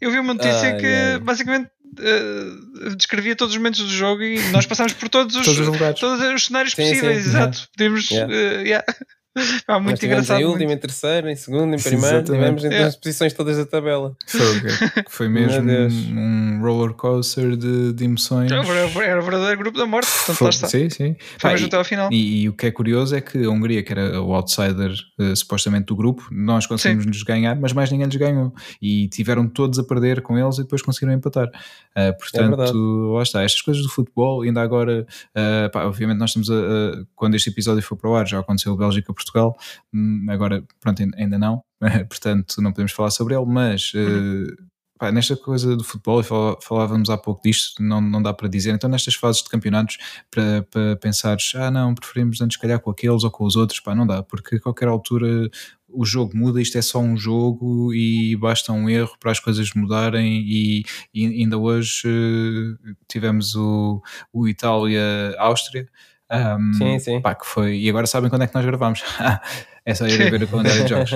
[0.00, 1.18] Eu vi uma notícia Ai, que ai.
[1.18, 1.68] basicamente
[1.98, 6.00] eh, descrevia todos os momentos do jogo e nós passámos por todos os, Todos os
[6.00, 7.28] todos os cenários Sim, possíveis, sim.
[7.30, 7.68] exato.
[7.76, 8.10] Podíamos.
[8.10, 8.34] Yeah.
[8.34, 8.84] eh, yeah.
[9.66, 10.40] Pá, muito Nós tivemos engraçado.
[10.40, 10.52] em muito.
[10.54, 12.82] último, em terceiro, em segundo, em primeiro, tivemos em É.
[12.84, 14.16] as posições todas da tabela.
[14.26, 14.60] Foi,
[15.04, 15.94] que foi mesmo Deus.
[16.10, 18.50] um roller coaster de, de emoções.
[18.50, 18.60] Era
[19.04, 20.68] era o verdadeiro grupo da morte, portanto Foi- lá está.
[20.68, 21.16] Sim, sim.
[21.38, 22.12] Foi Pá, mesmo e- até ao final.
[22.12, 25.34] E, e o que é curioso é que a Hungria, que era o outsider eh,
[25.36, 28.52] supostamente do grupo, nós conseguimos nos ganhar, mas mais ninguém lhes ganhou.
[28.82, 31.48] E tiveram todos a perder com eles e depois conseguiram empatar.
[31.96, 32.72] Uh, portanto, verdade.
[33.14, 33.42] lá está.
[33.42, 35.06] Estas coisas do futebol, ainda agora,
[35.36, 38.38] uh, pá, obviamente, nós estamos a, a- Quando este episódio for para o ar, já
[38.38, 39.56] aconteceu Bélgica-Portugal,
[39.92, 41.62] hum, agora, pronto, ainda- não,
[42.08, 43.92] portanto, não podemos falar sobre ele, mas.
[43.94, 48.46] uh, Pá, nesta coisa do futebol, fal- falávamos há pouco disto, não, não dá para
[48.48, 48.74] dizer.
[48.74, 49.96] Então, nestas fases de campeonatos,
[50.30, 53.94] para, para pensares, ah, não, preferimos antes calhar com aqueles ou com os outros, pá,
[53.94, 55.48] não dá, porque a qualquer altura
[55.92, 59.72] o jogo muda, isto é só um jogo e basta um erro para as coisas
[59.74, 60.42] mudarem.
[60.46, 65.88] E, e ainda hoje eh, tivemos o, o Itália-Áustria.
[66.30, 67.20] um, Sim, sim.
[67.20, 69.02] pá, que foi, e agora sabem quando é que nós gravamos.
[69.84, 71.10] é só ir a ver o calendário de jogos.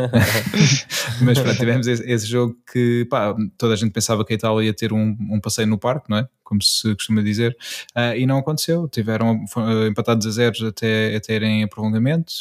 [1.22, 4.66] Mas pronto, tivemos esse, esse jogo que pá, toda a gente pensava que a Itália
[4.66, 6.28] ia ter um, um passeio no parque, não é?
[6.44, 7.56] Como se costuma dizer,
[7.94, 8.88] Ah, e não aconteceu.
[8.88, 12.32] Tiveram foram, empatados a zeros até, até irem a prolongamento,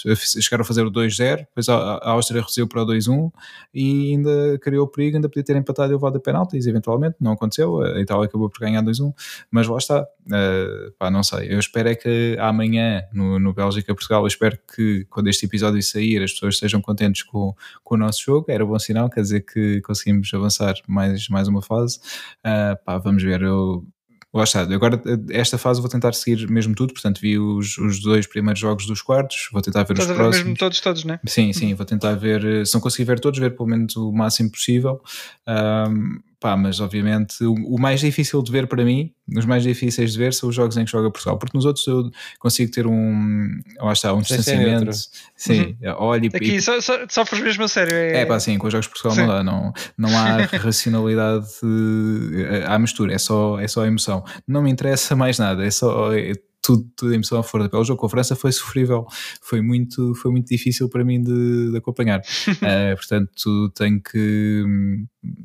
[0.42, 3.32] chegaram a fazer o 2-0, depois a, a Áustria reduziu para o 2-1
[3.74, 7.82] e ainda criou perigo, ainda podia ter empatado e levado a penaltis, eventualmente, não aconteceu.
[7.82, 9.14] A Itália acabou por ganhar 2-1,
[9.52, 10.06] mas lá está.
[10.32, 11.54] Ah, pá, não sei.
[11.54, 16.24] Eu espero é que amanhã no, no Bélgica-Portugal, eu espero que quando este episódio sair
[16.24, 18.46] as pessoas estejam contentes com, com o nosso jogo.
[18.50, 22.00] Era bom sinal, quer dizer que conseguimos avançar mais, mais uma fase.
[22.44, 23.42] Ah, pá, vamos ver.
[23.42, 23.86] Eu,
[24.34, 24.62] lá está.
[24.62, 26.94] Agora, esta fase vou tentar seguir mesmo tudo.
[26.94, 29.50] Portanto, vi os, os dois primeiros jogos dos quartos.
[29.52, 30.44] Vou tentar ver Estás os ver próximos.
[30.46, 31.20] mesmo todos, todos, né?
[31.28, 34.12] Sim, sim, vou tentar ver, eh, se não conseguir ver todos, ver pelo menos o
[34.12, 35.02] máximo possível.
[35.46, 40.12] Ahm, pá, mas obviamente o, o mais difícil de ver para mim, os mais difíceis
[40.12, 42.86] de ver são os jogos em que joga Portugal, porque nos outros eu consigo ter
[42.86, 44.92] um, lá está, um Sem distanciamento.
[45.38, 47.96] Sim, olha e, Aqui só, só, sofres mesmo a sério.
[47.96, 49.22] É, é pá, sim, com os jogos de Portugal Sim.
[49.22, 54.26] não dá, não, não há racionalidade eh, à mistura, é só, é só emoção.
[54.46, 56.14] Não me interessa mais nada, é só.
[56.14, 57.82] é tudo, tudo emoção à flor da pele.
[57.82, 59.06] O jogo com a França foi sofrível,
[59.42, 62.22] foi muito, foi muito difícil para mim de, de acompanhar.
[62.64, 64.64] Eh, portanto, tenho que,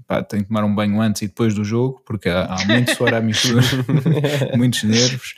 [0.07, 2.95] pá, tenho que tomar um banho antes e depois do jogo, porque há, há muito
[2.95, 3.61] suor à mistura,
[4.57, 5.35] muitos nervos,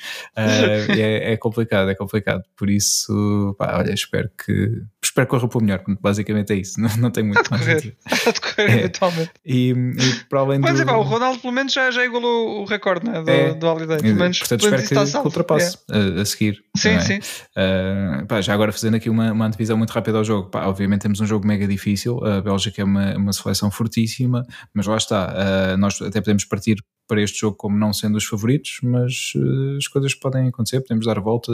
[0.95, 2.43] e é, é complicado, é complicado.
[2.55, 5.83] Por isso, pá, olha, espero que espero que corra para o melhor.
[6.01, 7.97] Basicamente é isso, não, não tenho muito dizer.
[8.07, 8.79] está a decorrer É.
[8.79, 9.31] eventualmente.
[9.45, 10.83] E, e para além Mas do...
[10.83, 13.55] é pá, o Ronaldo pelo menos já, já igualou o recorde né, do, É.
[13.55, 14.01] do Holiday.
[14.01, 15.29] Pelo menos, Portanto, pelo espero menos que, está que salvo.
[15.29, 16.63] ultrapasse a, a seguir.
[16.77, 16.79] É.
[16.79, 17.01] Sim, é?
[17.01, 17.19] sim.
[17.57, 21.03] Uh, pá, já agora fazendo aqui uma, uma antevisão muito rápida ao jogo, pá, obviamente
[21.03, 25.35] temos um jogo mega difícil, a Bélgica é uma, uma seleção fortíssima, mas lá está,
[25.75, 26.77] uh, nós até podemos partir
[27.11, 31.05] para este jogo como não sendo os favoritos, mas uh, as coisas podem acontecer, podemos
[31.07, 31.51] dar a volta,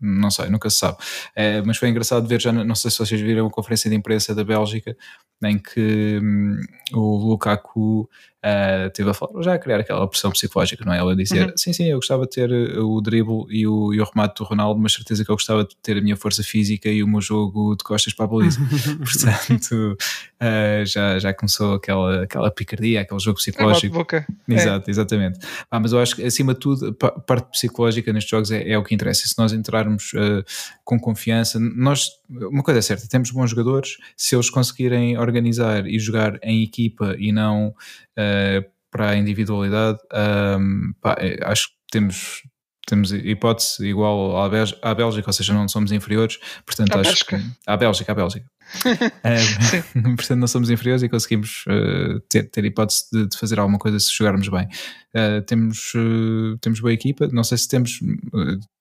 [0.00, 0.96] não sei, nunca se sabe.
[1.36, 4.34] Uh, mas foi engraçado ver, já não sei se vocês viram a conferência de imprensa
[4.34, 4.96] da Bélgica,
[5.44, 6.58] em que hum,
[6.94, 8.08] o Lukaku
[8.44, 10.98] uh, teve a falar, já a criar aquela pressão psicológica, não é?
[10.98, 11.52] Ela a dizer, Uhum.
[11.56, 14.44] sim, sim, eu gostava de ter uh, o dribble e o, e o remate do
[14.44, 17.20] Ronaldo, mas certeza que eu gostava de ter a minha força física e o meu
[17.20, 18.58] jogo de costas para a baliza.
[18.98, 19.96] Portanto,
[20.40, 23.94] uh, já, já começou aquela, aquela picardia, aquele jogo É psicológico.
[23.96, 24.26] boca.
[24.48, 25.38] Exato, exatamente.
[25.70, 28.68] Ah, mas eu acho que, acima de tudo, a pa- parte psicológica nestes jogos é,
[28.70, 29.26] é o que interessa.
[29.26, 30.44] Se nós entrarmos uh,
[30.84, 35.98] com confiança, nós, uma coisa é certa, temos bons jogadores, se eles conseguirem organizar e
[35.98, 37.74] jogar em equipa e não
[38.90, 39.98] para a individualidade,
[40.58, 42.42] um, pá, é, acho que temos.
[42.88, 47.10] Temos hipótese igual à Bélgica, à Bélgica, ou seja, não somos inferiores, portanto À acho
[47.26, 47.38] Bélgica.
[47.38, 47.44] que.
[47.66, 48.46] À Bélgica, à Bélgica.
[49.24, 49.38] É,
[50.14, 53.98] portanto, não somos inferiores e conseguimos uh, ter, ter hipótese de, de fazer alguma coisa
[53.98, 54.66] se jogarmos bem.
[55.14, 57.98] Uh, temos, uh, temos boa equipa, não sei se temos.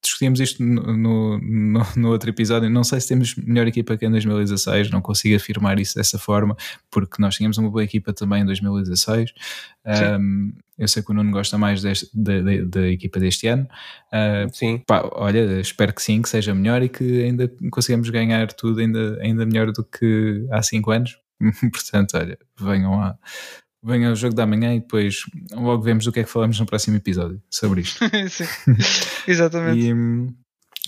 [0.04, 2.70] discutimos isto no, no, no- no outro episódio.
[2.70, 6.56] Não sei se temos melhor equipa que em 2016, não consigo afirmar isso dessa forma,
[6.92, 9.32] porque nós tínhamos uma boa equipa também em 2016.
[10.20, 13.68] Um, eu sei que o Nuno gosta mais deste- da, da- da equipa deste ano.
[14.14, 14.84] Uh, Sim.
[14.86, 19.18] Pá, olha, espero que sim, que seja melhor e que ainda consigamos ganhar tudo ainda,
[19.22, 21.18] ainda melhor do que há 5 anos.
[21.72, 23.18] Portanto, olha, venham lá.
[23.84, 25.18] Venham ao jogo da manhã e depois
[25.54, 28.04] logo vemos do que é que falamos no próximo episódio sobre isto.
[28.30, 28.46] Sim.
[29.28, 29.80] Exatamente.
[29.80, 30.34] E hum,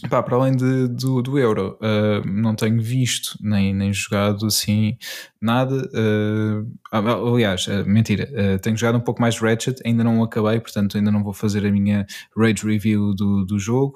[0.10, 4.98] pá, para além de- do, do Euro, uh, não tenho visto nem, nem jogado assim
[5.42, 5.76] nada.
[5.94, 8.28] uh, aliás, uh, mentira,
[8.62, 11.72] tenho jogado um pouco mais Ratchet, ainda não acabei, portanto ainda não vou fazer a
[11.72, 12.06] minha
[12.38, 13.96] rage review do, do jogo,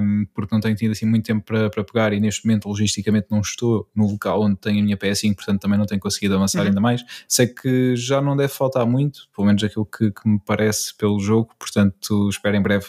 [0.00, 3.26] um, porque não tenho tido assim muito tempo para, para pegar e neste momento logisticamente
[3.30, 6.60] não estou no local onde tenho a minha PS5, portanto também não tenho conseguido avançar
[6.62, 6.66] Uhum.
[6.68, 7.02] ainda mais.
[7.28, 11.18] Sei que já não deve faltar muito, pelo menos aquilo que, que me parece pelo
[11.20, 12.86] jogo, portanto espero em breve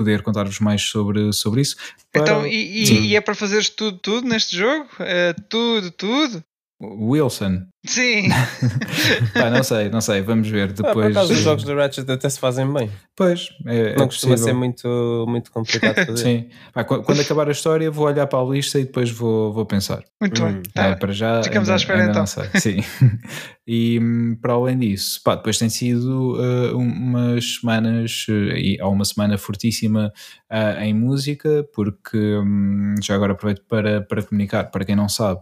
[0.00, 1.76] poder contar-vos mais sobre, sobre isso.
[2.10, 2.22] Para...
[2.22, 4.88] Então, e, e, e, é para fazeres tudo, tudo neste jogo?
[4.98, 6.42] É, tudo, tudo?
[6.82, 7.66] Wilson.
[7.86, 8.28] Sim.
[9.32, 10.90] Pá, não sei, não sei, vamos ver depois.
[10.90, 12.90] Ah, por acaso, os jogos do Ratchet até se fazem bem.
[13.16, 16.16] Pois, é, não é costuma ser muito, muito complicado fazer.
[16.16, 16.48] Sim.
[16.74, 20.02] Pá, quando acabar a história, vou olhar para a lista e depois vou, vou pensar.
[20.20, 20.62] Muito hum.
[20.74, 20.84] bem.
[20.84, 21.42] É, para já.
[21.42, 22.20] Ficamos ainda, à espera então.
[22.20, 22.44] Não sei.
[22.56, 22.84] Sim.
[23.72, 24.00] e
[24.42, 29.38] para além disso, pá, depois tem sido uh, umas semanas, uh, e há uma semana
[29.38, 30.12] fortíssima
[30.50, 35.40] uh, em música, porque um, já agora aproveito para, para comunicar, para quem não sabe,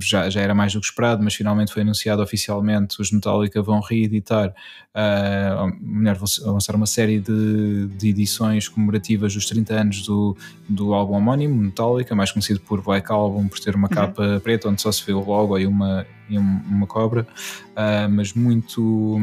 [0.00, 3.80] já, já era mais do que esperado, mas finalmente foi anunciado oficialmente, os Metallica vão
[3.80, 4.54] reeditar,
[4.94, 10.36] uh, melhor, vão lançar uma série de, de, edições comemorativas dos 30 anos do,
[10.68, 13.94] do álbum homónimo, Metallica, mais conhecido por Black Album, por ter uma uhum.
[13.94, 17.26] capa preta onde só se vê o logo e uma, e uma cobra,
[17.70, 19.18] uh, mas muito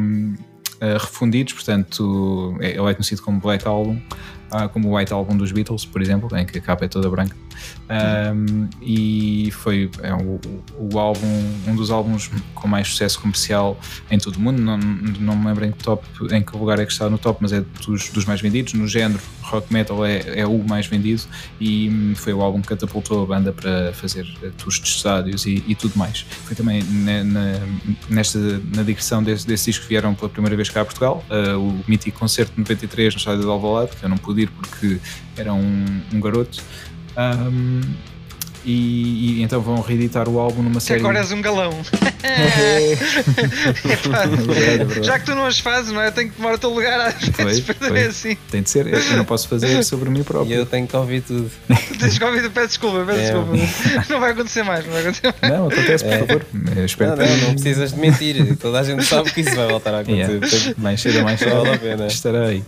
[0.81, 4.01] uh, refundidos, portanto é, ele é conhecido como Black Album,
[4.73, 7.35] como o White Album dos Beatles, por exemplo, em que a capa é toda branca.
[7.89, 10.39] Um, e foi é, o,
[10.77, 11.27] o, álbum,
[11.67, 13.79] um dos álbuns com mais sucesso comercial
[14.11, 14.61] em todo o mundo.
[14.61, 17.39] Não, não me lembro em que, top, em que lugar é que está no top,
[17.41, 18.73] mas é dos, dos mais vendidos.
[18.73, 21.23] No género rock metal é, é o mais vendido
[21.59, 25.75] e foi o álbum que catapultou a banda para fazer tours de estádios e, e
[25.75, 26.25] tudo mais.
[26.45, 27.59] Foi também na, na,
[28.09, 28.39] nesta,
[28.75, 31.83] na digressão desse, desse disco que vieram pela primeira vez cá a Portugal, uh, o
[31.87, 34.99] mítico concerto de 93 no estádio de Alvalade, que eu não pude porque
[35.35, 36.61] era um, um garoto.
[37.17, 37.81] Um,
[38.67, 40.99] e, e, então vão reeditar o álbum numa série.
[40.99, 41.71] agora és um galão.
[42.27, 42.97] é, é
[45.03, 46.07] já que tu não as fazes, não é?
[46.07, 48.35] Eu tenho que tomar o teu lugar às vezes foi, assim.
[48.51, 50.53] Tem de ser, eu não posso fazer sobre mim próprio.
[50.53, 51.49] E eu tenho que ouvir tudo.
[51.99, 53.23] Tens que ouvir, peço desculpa, peço é.
[53.23, 53.51] desculpa.
[54.09, 55.53] Não vai acontecer mais, não vai acontecer mais.
[55.53, 56.19] Não, acontece, por é.
[56.19, 56.45] favor.
[56.75, 58.57] Eu espero não, não, não precisas de mentir.
[58.57, 60.57] Toda a gente sabe que isso vai voltar a acontecer.
[60.57, 60.73] Yeah.
[60.77, 62.07] Mais cedo ou mais cedo vale a pena.
[62.07, 62.63] estarei.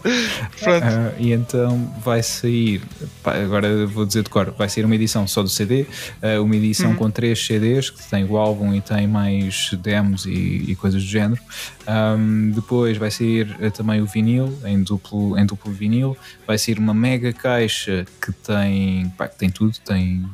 [0.62, 0.86] Pronto.
[0.86, 2.82] Uh, e então vai sair,
[3.24, 5.86] pá, agora vou dizer de cor, vai sair uma edição só do CD,
[6.22, 6.96] uh, uma edição uhum.
[6.96, 11.10] com três CDs, que tem o álbum e tem mais demos e, e coisas do
[11.10, 11.42] género.
[11.88, 16.18] Um, depois vai sair uh, também o vinil, em duplo, em duplo vinil.
[16.46, 20.26] Vai sair uma mega caixa que tem, pá, que tem tudo: tem,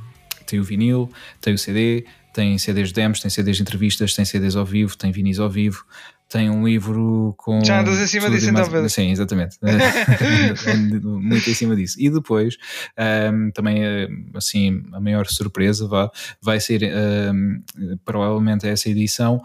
[0.46, 1.10] tem o vinil,
[1.42, 5.10] tem o CD, tem CDs demos, tem CDs de entrevistas, tem CDs ao vivo, tem
[5.10, 5.86] vinis ao vivo,
[6.30, 7.64] tem um livro com.
[7.64, 8.90] Já andas em cima disso, então, Pedro?
[8.90, 9.58] Sim, exatamente.
[11.04, 11.96] Muito em cima disso.
[12.00, 12.58] E depois,
[13.32, 13.82] um, também,
[14.34, 16.10] assim, a maior surpresa vá,
[16.42, 16.82] vai ser
[17.34, 17.62] um,
[18.04, 19.42] provavelmente essa edição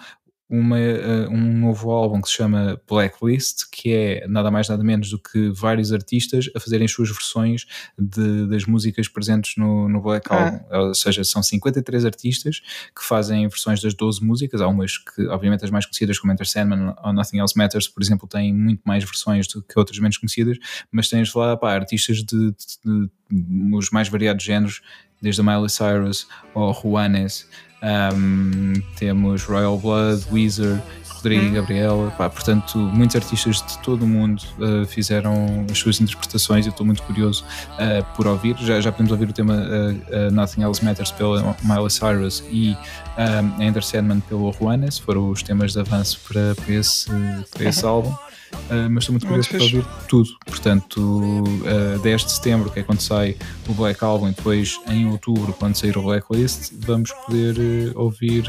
[0.51, 5.09] uma, uh, um novo álbum que se chama Blacklist, que é nada mais nada menos
[5.11, 10.27] do que vários artistas a fazerem suas versões de, das músicas presentes no, no Black
[10.31, 10.47] ah.
[10.47, 10.89] Album.
[10.89, 12.61] Ou seja, são 53 artistas
[12.97, 14.61] que fazem versões das 12 músicas.
[14.61, 18.03] Há umas que, obviamente, as mais conhecidas, como Enter Sandman ou Nothing Else Matters, por
[18.03, 20.59] exemplo, têm muito mais versões do que outras menos conhecidas,
[20.91, 24.83] mas tens lá pá, artistas de, de, de, de os mais variados géneros,
[25.23, 27.47] desde a Miley Cyrus ou Juanes
[27.83, 30.81] um, temos Royal Blood, Weezer,
[31.21, 31.53] Rodrigo e hum.
[31.53, 36.67] Gabriela, pá, portanto, muitos artistas de todo o mundo uh, fizeram as suas interpretações.
[36.67, 38.57] Eu estou muito curioso uh, por ouvir.
[38.59, 42.77] Já, já podemos ouvir o tema uh, Nothing Else Matters pela Miley Cyrus e
[43.19, 47.11] um, Ender Sandman pelo Juanes, foram os temas de avanço para, para esse,
[47.53, 48.15] para esse álbum.
[48.53, 50.31] Uh, mas estou muito curioso para ouvir tudo.
[50.47, 53.37] Portanto, uh, 10 de setembro, que é quando sai
[53.69, 58.45] o Black Album, e depois em outubro, quando sair o Blacklist, vamos poder uh, ouvir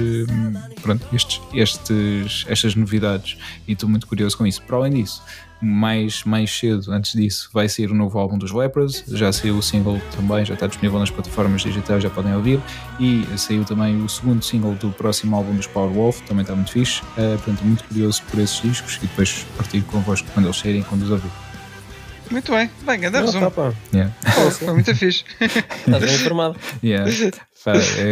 [0.82, 3.38] pronto, estes, estes, estas novidades.
[3.68, 4.62] E estou muito curioso com isso.
[4.62, 5.24] Para além disso,
[5.62, 9.04] mais, mais cedo, antes disso, vai sair o novo álbum dos Lepers.
[9.08, 12.60] Já saiu o single também, já está disponível nas plataformas digitais, já podem ouvir.
[13.00, 17.02] E saiu também o segundo single do próximo álbum dos Powerwolf, também está muito fixe.
[17.02, 21.04] Uh, portanto, muito curioso por esses discos e depois partilho convosco quando eles saírem, quando
[21.04, 21.32] os ouvir.
[22.32, 23.52] Muito bem, bem, grande resumo.
[23.52, 24.14] Tá, yeah.
[24.48, 25.26] oh, foi muito fixe.
[25.40, 26.56] Estás bem informado.
[26.82, 27.12] Yeah.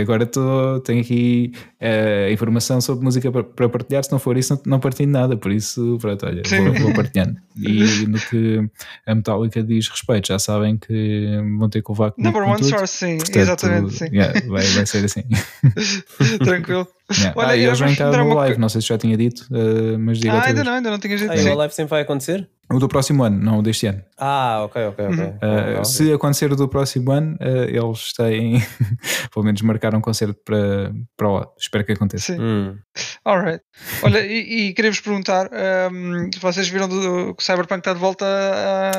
[0.02, 4.04] Agora tô, tenho aqui uh, informação sobre música para, partilhar.
[4.04, 5.36] Se não for isso, não, não partilho nada.
[5.36, 7.36] Por isso, pronto, olha, vou, vou, partilhando.
[7.60, 8.70] E no que
[9.06, 12.94] a Metallica diz respeito, já sabem que vão ter que levar com Number one source,
[12.94, 13.94] sim, Portanto, exatamente.
[13.96, 14.06] Sim.
[14.14, 15.24] Yeah, vai, vai ser assim.
[16.40, 16.88] Tranquilo.
[17.12, 17.34] Yeah.
[17.36, 20.20] Olha, ah, eles vão entrar no live, não sei se já tinha dito, uh, mas
[20.20, 21.30] diga Ah, ainda não, ainda não tinha dito.
[21.30, 22.48] Ah, o live sempre vai acontecer?
[22.72, 24.04] O do próximo ano, não o deste ano.
[24.16, 25.26] Ah, ok, ok, ok.
[25.26, 28.64] Uh, se acontecer o do próximo ano, uh, eles têm,
[29.34, 31.48] pelo menos marcaram um concerto para, para lá.
[31.58, 32.34] Espero que aconteça.
[32.34, 32.40] Sim.
[32.40, 32.78] Hum.
[33.26, 33.64] Alright.
[34.04, 38.00] Olha, e, e queria-vos perguntar: um, ehm, vocês viram do, que o Cyberpunk está de
[38.00, 38.26] volta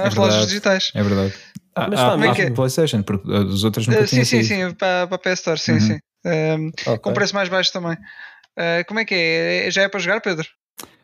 [0.04, 0.90] às é lojas digitais?
[0.92, 1.32] É verdade.
[1.76, 2.50] Ah, Mas ah, é que é?
[2.50, 5.72] PlayStation, porque as outras nunca uh, Sim, sim, sim, para, para a PS Store, sim,
[5.72, 5.80] uhum.
[5.80, 5.98] sim.
[6.24, 6.98] Um, ehm, okay.
[6.98, 7.96] Com preço mais baixo também.
[8.58, 9.70] Uh, como é que é?
[9.70, 10.48] Já é para jogar, Pedro?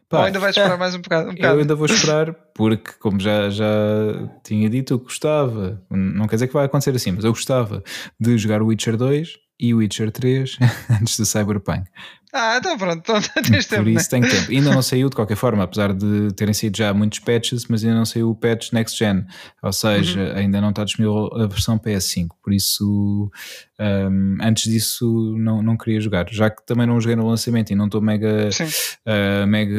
[0.09, 1.27] Pá, Ou ainda vais esperar mais um bocado?
[1.29, 1.59] Um Eu bocado?
[1.61, 3.67] ainda vou esperar, porque, como já, já
[4.45, 7.83] tinha dito, eu gostava, não quer dizer que vai acontecer assim, mas eu gostava
[8.19, 10.59] de jogar o Witcher 2 e o Witcher 3
[11.01, 11.89] antes do Cyberpunk.
[12.39, 13.99] Ah, então pronto, então tens tempo, Por né?
[14.01, 14.51] isso tenho tempo.
[14.51, 17.97] Ainda não saiu de qualquer forma, apesar de terem sido já muitos patches, mas ainda
[17.97, 19.25] não saiu o patch Next Gen,
[19.63, 20.37] ou seja, Uhum.
[20.37, 22.29] ainda não está disponível a versão PS5.
[22.43, 23.31] Por isso,
[23.81, 26.27] um, antes disso, não, não queria jogar.
[26.31, 28.49] Já que também não joguei no lançamento e não estou mega.
[29.07, 29.75] Uh, mega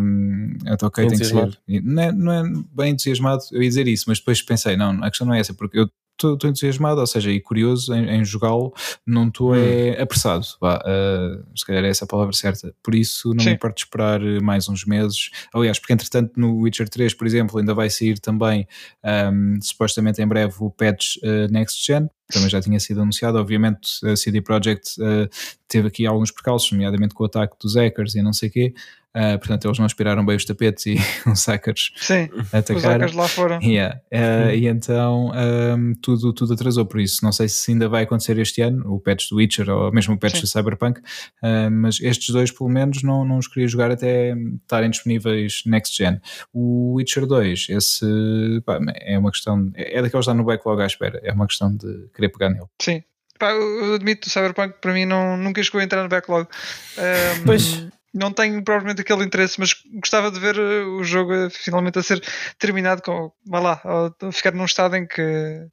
[0.00, 1.58] um, ok, tem que ser.
[1.82, 2.42] Não é, não é
[2.74, 5.52] bem entusiasmado, eu ia dizer isso, mas depois pensei, não, a questão não é essa,
[5.54, 5.88] porque eu
[6.20, 8.72] estou entusiasmado, ou seja, e curioso em, em jogá-lo,
[9.06, 12.74] não estou é, apressado, vá, uh, se calhar é essa a palavra certa.
[12.82, 13.50] Por isso não Sim.
[13.50, 15.30] me importo de esperar mais uns meses.
[15.52, 18.66] Aliás, porque entretanto no Witcher 3, por exemplo, ainda vai sair também,
[19.32, 22.08] um, supostamente em breve, o patch uh, Next Gen.
[22.32, 25.28] Também já tinha sido anunciado, obviamente a CD Projekt uh,
[25.66, 28.74] teve aqui alguns percalços, nomeadamente com o ataque dos hackers e não sei o quê,
[29.16, 30.96] Uh, portanto eles não aspiraram bem os tapetes e
[31.28, 32.92] os hackers Sim, os atacaram.
[32.92, 33.58] hackers lá fora.
[33.60, 34.00] Yeah.
[34.12, 37.24] Uh, e então um, tudo, tudo atrasou por isso.
[37.24, 40.18] Não sei se ainda vai acontecer este ano, o patch do Witcher ou mesmo o
[40.18, 40.40] patch Sim.
[40.42, 44.90] do Cyberpunk, uh, mas estes dois, pelo menos, não, não os queria jogar até estarem
[44.90, 46.20] disponíveis next gen.
[46.52, 48.06] O Witcher 2, esse
[48.64, 51.74] pá, é uma questão, é daqueles que está no backlog à espera, é uma questão
[51.74, 52.66] de querer pegar nele.
[52.80, 53.02] Sim.
[53.38, 56.46] Pá, eu eu admito, o Cyberpunk para mim não, nunca chegou a entrar no backlog.
[56.98, 57.86] Um, Pois.
[58.12, 62.02] Não tenho provavelmente aquele interesse, mas gostava de ver uh, o jogo uh, finalmente a
[62.02, 62.20] ser
[62.58, 65.66] terminado com, vá lá, a ficar num estado em que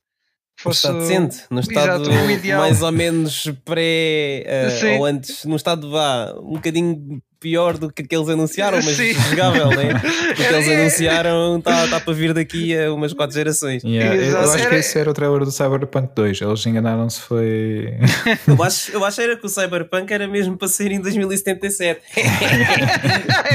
[0.57, 0.79] fosse.
[0.79, 4.97] estado decente, no estado Exato, mais ou menos pré eh, Sim.
[4.97, 9.13] ou antes, num estado vá um bocadinho pior do que aqueles anunciaram, mas Sim.
[9.13, 9.93] jogável, né?
[10.31, 13.83] O que eles anunciaram está tá para vir daqui a umas quatro gerações.
[13.83, 17.93] Yeah, eu acho que Era- esse era o trailer do Cyberpunk 2, eles enganaram-se, foi.
[18.47, 22.01] Eu acho, eu acho era que o Cyberpunk era mesmo para sair em 2077.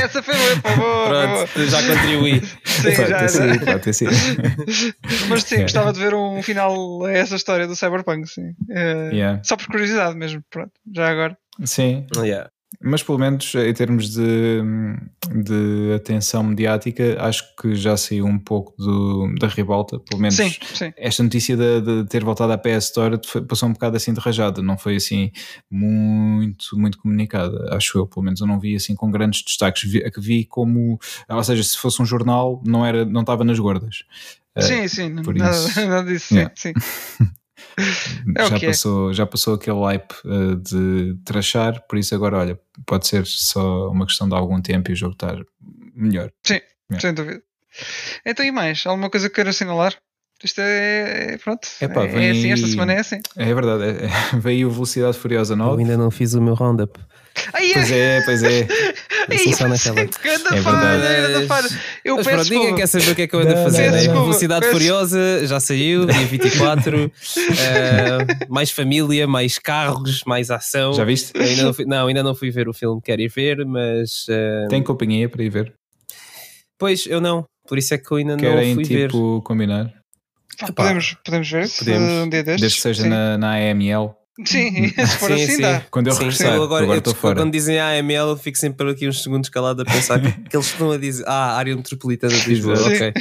[0.03, 1.09] Essa foi boa, boa, boa.
[1.47, 2.43] Pronto, já contribuí.
[2.65, 3.29] Sim, Pode já, ter já.
[3.29, 4.11] sido, pode ter sido.
[5.29, 5.63] Mas sim, Yeah.
[5.63, 8.55] gostava de ver um final a essa história do Cyberpunk, sim.
[8.71, 9.41] Eh, Yeah.
[9.45, 11.37] Só por curiosidade mesmo, pronto, já agora.
[11.65, 12.51] Sim, Yeah.
[12.81, 14.61] Mas pelo menos em termos de,
[15.45, 19.99] de atenção mediática, acho que já saiu um pouco do, da ribalta.
[20.01, 20.93] Pelo menos Sim, sim.
[20.97, 24.63] esta notícia de, de ter voltado à PS Store passou um bocado assim de rajada,
[24.63, 25.31] não foi assim
[25.71, 28.07] muito, muito comunicada, acho eu.
[28.07, 29.91] Pelo menos eu não vi assim com grandes destaques.
[29.91, 33.59] Vi, que vi como, ou seja, se fosse um jornal, não, era, não estava nas
[33.59, 34.05] gordas.
[34.55, 36.55] Eh, Sim, sim, por nada, isso- nada disso, sim, Yeah.
[36.57, 36.73] sim.
[38.37, 38.61] É já, é.
[38.67, 43.89] passou, já passou aquele hype eh, de trachar, por isso agora, olha, pode ser só
[43.89, 45.37] uma questão de algum tempo e o jogo estar
[45.95, 46.31] melhor.
[46.49, 46.65] Yeah.
[47.01, 47.43] Sem dúvida.
[48.27, 48.85] Então, e mais?
[48.87, 49.95] Alguma coisa que queira assinalar?
[50.45, 51.35] Isto é.
[51.35, 51.67] é- Pronto.
[51.81, 53.21] Epá, é, vem é assim, esta semana é assim.
[53.37, 55.83] É verdade, é- é- veio o Velocidade Furiosa Eu 9.
[55.83, 56.99] ainda não fiz o meu roundup.
[57.55, 58.69] Ai, Pois é, pois é.
[59.31, 60.01] Eu sou só naquela.
[60.01, 61.79] É verdade.
[62.05, 63.65] Eu Mas peço pronto, ninguém quer saber o que é que eu ando a Não,
[63.65, 63.99] fazer, não, né?
[63.99, 67.13] desculpa, Velocidade peço- Furiosa já saiu, dia 24.
[67.59, 70.93] eh, mais família, mais carros, mais ação.
[70.95, 71.33] Já viste?
[71.35, 74.27] Eu ainda não, fui, não, ainda não fui ver o filme, quero ir ver, mas.
[74.29, 75.73] eh, Tem companhia para ir ver?
[76.79, 77.45] Pois, eu não.
[77.69, 79.09] Por isso é que eu ainda Querem não fui ver.
[79.09, 79.93] tipo combinar?
[80.61, 82.11] Ah, podemos, podemos ver Podemos.
[82.13, 82.61] um dia destes.
[82.61, 83.09] Desde que seja sim.
[83.09, 84.15] na, na AML.
[84.47, 85.63] Sim, se for Sim, assim sim.
[85.63, 85.83] dá.
[85.91, 87.35] Quando eu Sim, regressar, eu agora, agora eu fora.
[87.37, 90.57] Quando dizem AML, eu fico sempre por aqui uns segundos calado a pensar que, que
[90.57, 92.81] eles estão a dizer Ah, área metropolitana de Lisboa.
[92.87, 93.13] Ok,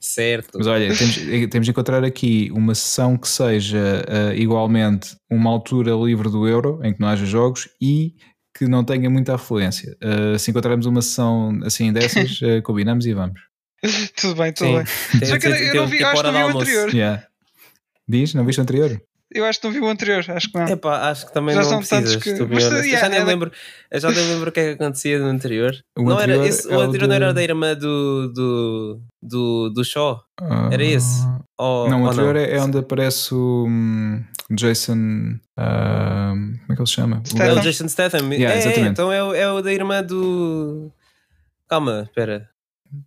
[0.00, 0.56] certo.
[0.56, 1.16] Mas olha, temos,
[1.50, 6.80] temos de encontrar aqui uma sessão que seja eh, igualmente uma altura livre do euro,
[6.82, 8.14] em que não haja jogos e
[8.56, 9.94] que não tenha muita afluência.
[10.00, 13.38] Eh, se encontrarmos uma sessão assim dessas, eh, combinamos e vamos.
[14.16, 14.76] Tudo bem, tudo Sim.
[14.76, 14.84] bem.
[15.20, 16.54] Tem- Só que eu, tem- eu tem- não vi, tem eu acho que não vi
[16.54, 16.94] o anterior.
[16.94, 17.22] Yeah.
[18.08, 18.98] Diz, não viste o anterior?
[19.32, 20.68] Eu acho que não vi o anterior, acho que não.
[20.68, 22.16] Epá, acho que também Já não são precisas.
[22.22, 23.50] que- mas, yeah, já nem é lembro,
[23.90, 25.74] eu já nem lembro o que é que acontecia no anterior.
[25.98, 29.00] O não anterior era esse, é o anterior não de- era da irmã do, do,
[29.22, 30.22] do, do Shaw?
[30.40, 31.26] Ah, Era esse?
[31.58, 32.40] Ou, Não, o anterior não?
[32.40, 35.38] É, onde aparece o hum, Jason.
[35.56, 37.16] ah, como é que ele se chama?
[37.16, 37.60] É o Statham.
[37.62, 38.32] Jason Statham.
[38.34, 38.90] Yeah, é, exatamente.
[38.90, 40.92] então é, o- é o da irmã do.
[41.68, 42.48] Calma, espera.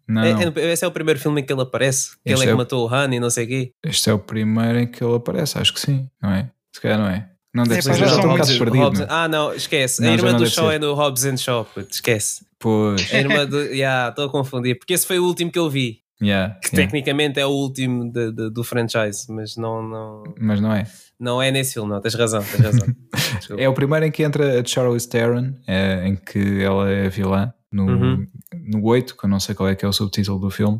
[0.07, 2.11] Não, É, é- esse é o primeiro filme em que ele aparece.
[2.25, 3.71] Que ele é é que matou o Han e não sei o quê.
[3.83, 6.49] Este é o primeiro em que ele aparece, acho que sim, não é?
[6.73, 7.29] Se calhar não é.
[7.53, 8.77] Não deve É, ser, já estou um bocado perdido.
[8.83, 9.07] Hobbs- meu.
[9.09, 10.01] ah, não, esquece.
[10.01, 10.75] Não, a irmã do Shaw ser.
[10.75, 12.45] é no Hobbs and Shaw, puto, esquece.
[12.59, 13.59] Pois, A irmã do.
[13.61, 14.77] Yeah, estou a confundir.
[14.77, 15.99] Porque esse foi o último que eu vi.
[16.21, 16.77] yeah, Que yeah.
[16.91, 20.85] tecnicamente é o último de- de- do franchise, mas não, não, mas não é.
[21.19, 22.01] não é nesse filme, não.
[22.01, 22.87] Tens razão, tens razão.
[23.57, 27.53] É o primeiro em que entra a Charlize Theron, é, em que ela é vilã,
[27.71, 28.27] no, Uhum.
[28.65, 30.79] no 8, que eu não sei qual é que é o subtítulo do filme,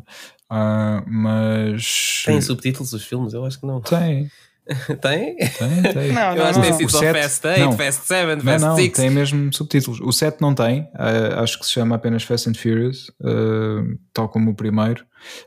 [0.50, 2.22] ah, mas.
[2.24, 3.32] Tem subtítulos os filmes?
[3.34, 3.80] Eu acho que não.
[3.80, 4.30] Tem.
[5.00, 5.34] Tem?
[5.34, 6.12] Tem, tem.
[6.12, 6.76] Não, Eu não, acho que tem não.
[6.78, 7.72] sido só Fast 8, não.
[7.72, 8.92] Fast 7, Não, Fast não, 6.
[8.92, 9.98] tem mesmo subtítulos.
[10.02, 14.28] O 7 não tem, ah, acho que se chama apenas Fast and Furious, ah, tal
[14.28, 15.06] como o primeiro,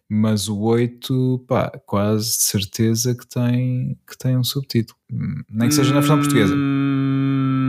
[0.10, 4.98] mas o 8, pá, quase de certeza que tem, que tem um subtítulo.
[5.14, 6.56] Hum, Nem que seja na versão portuguesa.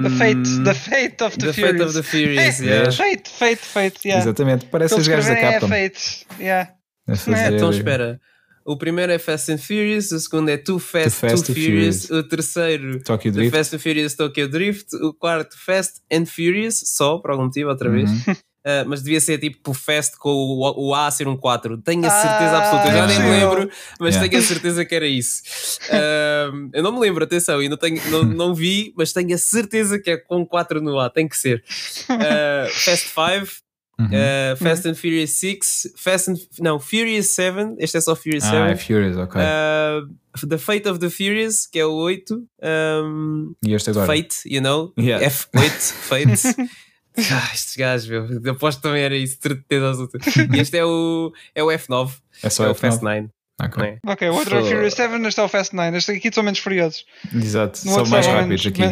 [0.03, 1.73] The Fate, the Fate of the, The Furious.
[1.73, 2.93] Fate of the Furious, É, yeah.
[2.93, 4.23] Fate, Fate, Fate, yeah.
[4.23, 5.69] Exatamente, parece os gajos da é Capcom.
[5.69, 6.71] Fate, yeah.
[7.09, 8.21] fazer- Então espera.
[8.65, 11.63] O primeiro é Fast and Furious, o segundo é Too Fast, Too Fast, Too Too
[11.65, 12.25] Furious, Furious.
[12.25, 13.57] o terceiro Tokyo The Drift.
[13.57, 17.91] Fast and Furious Tokyo Drift, o quarto Fast and Furious, só por algum motivo, outra
[17.91, 18.09] vez.
[18.09, 18.37] Uhum.
[18.65, 21.79] Ah, mas devia ser tipo Fast com o, o A ser um 4.
[21.79, 22.89] Tenho a Ah, certeza absoluta.
[22.89, 24.29] Eu já nem me lembro, mas Yeah.
[24.31, 25.43] tenho a certeza que era isso.
[25.91, 29.39] Ah, eu não me lembro, atenção, e não, tenho, não, não vi, mas tenho a
[29.39, 31.11] certeza que é com 4 no A.
[31.11, 31.63] Tem que ser.
[32.09, 33.63] Ah, Fast 5,
[34.01, 34.09] Uhum.
[34.15, 37.75] ah, Fast and Furious 6, Fast and, não, Furious 7.
[37.79, 38.57] Este é só Furious 7.
[38.57, 39.41] Ah, é Furious, ok.
[39.41, 40.01] Ah,
[40.49, 42.35] the Fate of the Furious, que é o 8.
[42.63, 44.07] Um, e este agora?
[44.07, 44.93] Fate, you know?
[44.99, 45.25] Yeah.
[45.27, 46.71] F8, Fate.
[47.33, 48.27] ah, estes gajos, meu.
[48.43, 50.19] Eu aposto que também era isso, de certeza absoluta.
[50.57, 52.79] E este é o, é o F9, É só é o F9?
[52.79, 53.29] Fast 9.
[53.61, 53.79] Ok.
[53.79, 53.99] não é?
[54.13, 55.97] Ok, o outro é o Furious 7, este é o Fast 9.
[55.97, 57.05] Este aqui são menos furiosos.
[57.35, 58.83] Exato, são mais são rápidos aqui.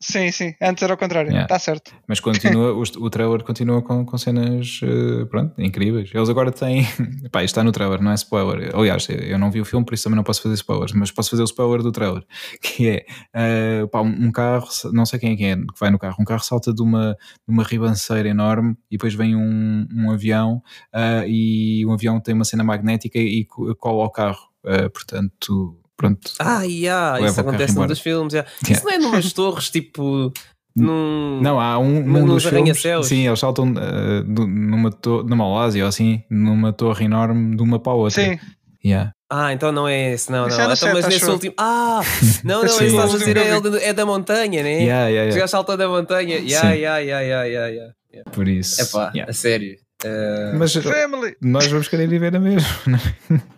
[0.00, 0.54] Sim, sim.
[0.62, 1.28] Antes era ao contrário.
[1.28, 1.58] Está Yeah.
[1.58, 1.92] certo.
[2.06, 6.10] Mas continua, o, o trailer continua com, com cenas eh, pronto, incríveis.
[6.14, 6.84] Eles agora têm.
[7.32, 8.70] Pá, isto está no trailer, não é spoiler.
[8.76, 11.30] Aliás, eu não vi o filme, por isso também não posso fazer spoilers, mas posso
[11.30, 12.24] fazer o spoiler do trailer.
[12.62, 15.98] Que é eh, pá, um carro, não sei quem é que é que vai no
[15.98, 20.10] carro, um carro salta de uma, de uma ribanceira enorme e depois vem um, um
[20.12, 24.48] avião ah, e o avião tem uma cena magnética e co- cola ao carro.
[24.92, 26.30] Portanto, pronto.
[26.38, 28.32] Ah, yeah, isso acontece num dos filmes.
[28.32, 28.48] yeah.
[28.64, 28.78] Yeah.
[28.78, 30.32] Isso não é numas torres, tipo.
[30.74, 31.40] Num...
[31.42, 33.06] Não, há um, num nos dos filmes, arranha-céus?
[33.08, 34.90] sim, eles saltam do- numa,
[35.24, 38.22] numa Malásia ou assim, numa torre enorme de uma para a outra.
[38.22, 38.38] Sim.
[38.84, 39.10] Yeah.
[39.30, 40.60] Ah, então não é esse, não, não.
[40.70, 41.52] é então, mas nesse último.
[41.58, 42.00] Ah,
[42.44, 44.84] não, não, esse estás a dizer é, é, é da montanha, né?
[44.84, 45.34] Yeah, yeah, Os yeah.
[45.34, 46.36] gajos saltam da montanha.
[46.36, 47.94] Yeah, yeah, yeah, yeah, yeah, yeah.
[48.14, 48.30] yeah.
[48.30, 48.80] Por isso.
[48.80, 49.28] Epá, yeah.
[49.28, 49.76] a sério.
[50.04, 51.34] Uh, Mas Family.
[51.42, 52.68] nós vamos querer ir ver a mesma.
[52.86, 52.98] não
[53.36, 53.40] é?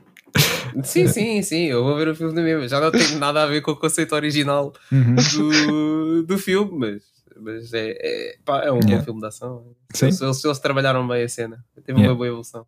[0.83, 2.67] Sim, sim, sim, eu vou ver o filme da mesma.
[2.69, 5.15] Já não tem nada a ver com o conceito original Uhum.
[5.15, 7.03] do, do filme, mas,
[7.37, 8.97] mas é, é, pá, é um Yeah.
[8.99, 9.65] bom filme de ação.
[9.95, 10.07] Sim.
[10.07, 11.65] Eles, eles, eles trabalharam bem a cena.
[11.85, 12.09] Teve Yeah.
[12.11, 12.67] uma boa evolução.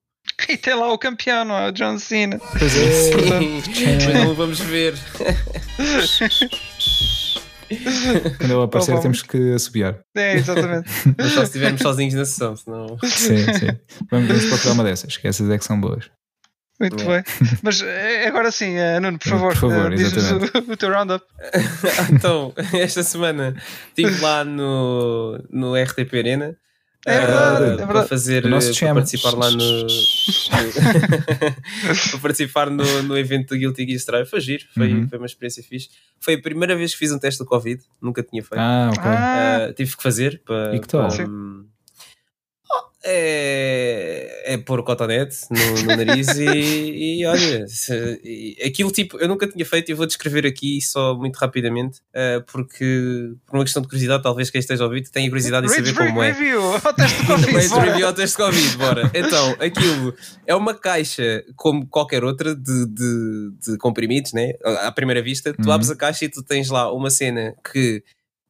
[0.49, 1.69] E tem lá o campeão, não é?
[1.69, 2.39] O John Cena.
[2.59, 2.91] Pois é.
[2.91, 3.63] Sim,
[4.07, 4.95] mas não vamos ver.
[8.39, 9.99] Quando ele aparecer, temos que assobiar.
[10.15, 10.89] É, exatamente.
[11.17, 12.99] Mas só se estivermos sozinhos na sessão, senão.
[13.05, 13.69] Sim, sim.
[14.11, 16.11] Vamos, vamos procurar uma dessas, que essas é que são boas.
[16.91, 17.23] Muito bem.
[17.63, 20.93] Mas eh, agora sim, eh, Nuno, por favor, Por favor, eh, diz-nos o, o teu
[20.93, 21.25] roundup.
[22.13, 23.55] então, esta semana
[23.89, 26.57] estive lá no, no RTP Arena.
[27.05, 28.09] É verdade, é Para verdade.
[28.09, 29.59] fazer O nosso para participar lá no
[32.11, 35.09] para participar no, no evento do Guilty Gear Strive foi giro, foi, Uhum.
[35.09, 35.89] foi uma experiência fixe
[36.21, 39.03] foi a primeira vez que fiz um teste do Covid nunca tinha feito Ah, ok.
[39.05, 41.09] Ah, tive que fazer para, E que tal?
[41.09, 41.25] para.
[43.05, 49.19] É, é pôr o cotonete no, no nariz e, e olha, se- e aquilo tipo,
[49.19, 53.65] eu nunca tinha feito e vou descrever aqui só muito rapidamente, ah, porque por uma
[53.65, 56.33] questão de curiosidade, talvez quem esteja a ouvir tenha curiosidade em saber como é.
[56.33, 57.69] Review, ao teste do Covid.
[57.91, 59.11] Review ao teste de Covid, bora.
[59.15, 60.15] Então, aquilo
[60.47, 64.53] é uma caixa como qualquer outra de, de, de comprimidos, né?
[64.83, 65.73] À primeira vista, tu Uhum.
[65.73, 68.03] abres a caixa e tu tens lá uma cena que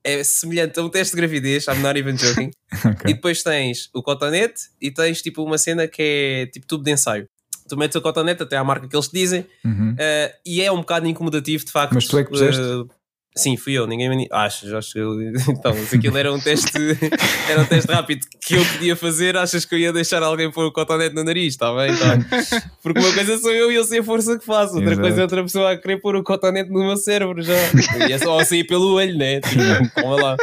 [0.04, 2.50] é semelhante a um teste de gravidez, I'm not even joking.
[2.84, 3.14] E Ok.
[3.14, 7.28] depois tens o cotonete e tens tipo uma cena que é tipo tubo de ensaio.
[7.68, 9.94] Tu metes o cotonete até à marca que eles te dizem Uhum.
[9.98, 11.94] eh, e é um bocado incomodativo de facto.
[11.94, 12.60] Mas tu é que puseste?
[12.60, 12.84] eh,
[13.34, 14.28] Sim, fui eu, ninguém me.
[14.30, 15.12] Acho, acho que eu.
[15.48, 16.70] Então, se aquilo era um teste,
[17.48, 20.66] era um teste rápido que eu podia fazer, achas que eu ia deixar alguém pôr
[20.66, 21.54] o cotonete no nariz?
[21.54, 22.18] Está bem, tá.
[22.82, 25.00] Porque uma coisa sou eu e eu sei a força que faço, outra Exato.
[25.00, 27.54] coisa é outra pessoa a querer pôr o cotonete no meu cérebro já.
[28.08, 29.40] E é só sair pelo olho, né?
[29.40, 30.36] Tipo, calma lá.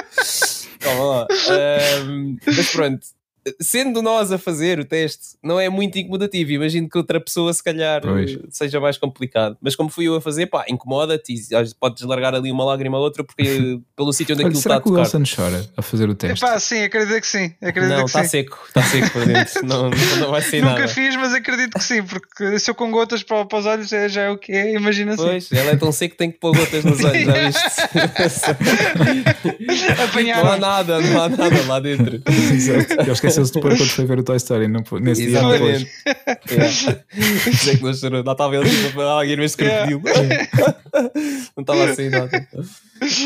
[0.80, 1.28] Calma lá.
[1.49, 3.18] Ahm, mas pronto.
[3.62, 6.52] Sendo nós a fazer o teste, não é muito incomodativo.
[6.52, 8.38] Imagino que outra pessoa, se calhar, Pois.
[8.49, 9.58] seja mais complicado.
[9.62, 11.39] Mas como fui eu a fazer, pá, incomoda-te e
[11.80, 14.75] podes largar ali uma lágrima ou outra porque pelo sítio onde Olha, aquilo está será
[14.75, 15.02] a que o tocar.
[15.17, 16.43] Wilson chora a fazer o teste?
[16.45, 17.54] Epá, sim, acredito que sim.
[17.62, 19.65] Acredito Não, está seco, está seco por dentro.
[19.65, 20.87] não, não vai ser Nunca nada.
[20.87, 24.10] fiz, mas acredito que sim, porque se eu com gotas para, para os olhos é,
[24.10, 25.23] já é o que é, imagina assim.
[25.23, 27.63] Pois, ela é tão seco que tem que pôr gotas nos olhos, já viste?
[30.44, 32.21] não há nada, não há nada lá dentro.
[32.54, 33.10] Exato.
[33.30, 35.62] Esqueceu-se de pôr quando foi ver o Toy Story, não, nesse dia depois.
[35.62, 35.90] Exatamente.
[36.50, 37.04] Yeah.
[37.71, 38.23] É que não chorou.
[38.25, 40.02] Lá estava ele tipo alguém esse crocodilo.
[41.56, 42.48] não estava assim nada.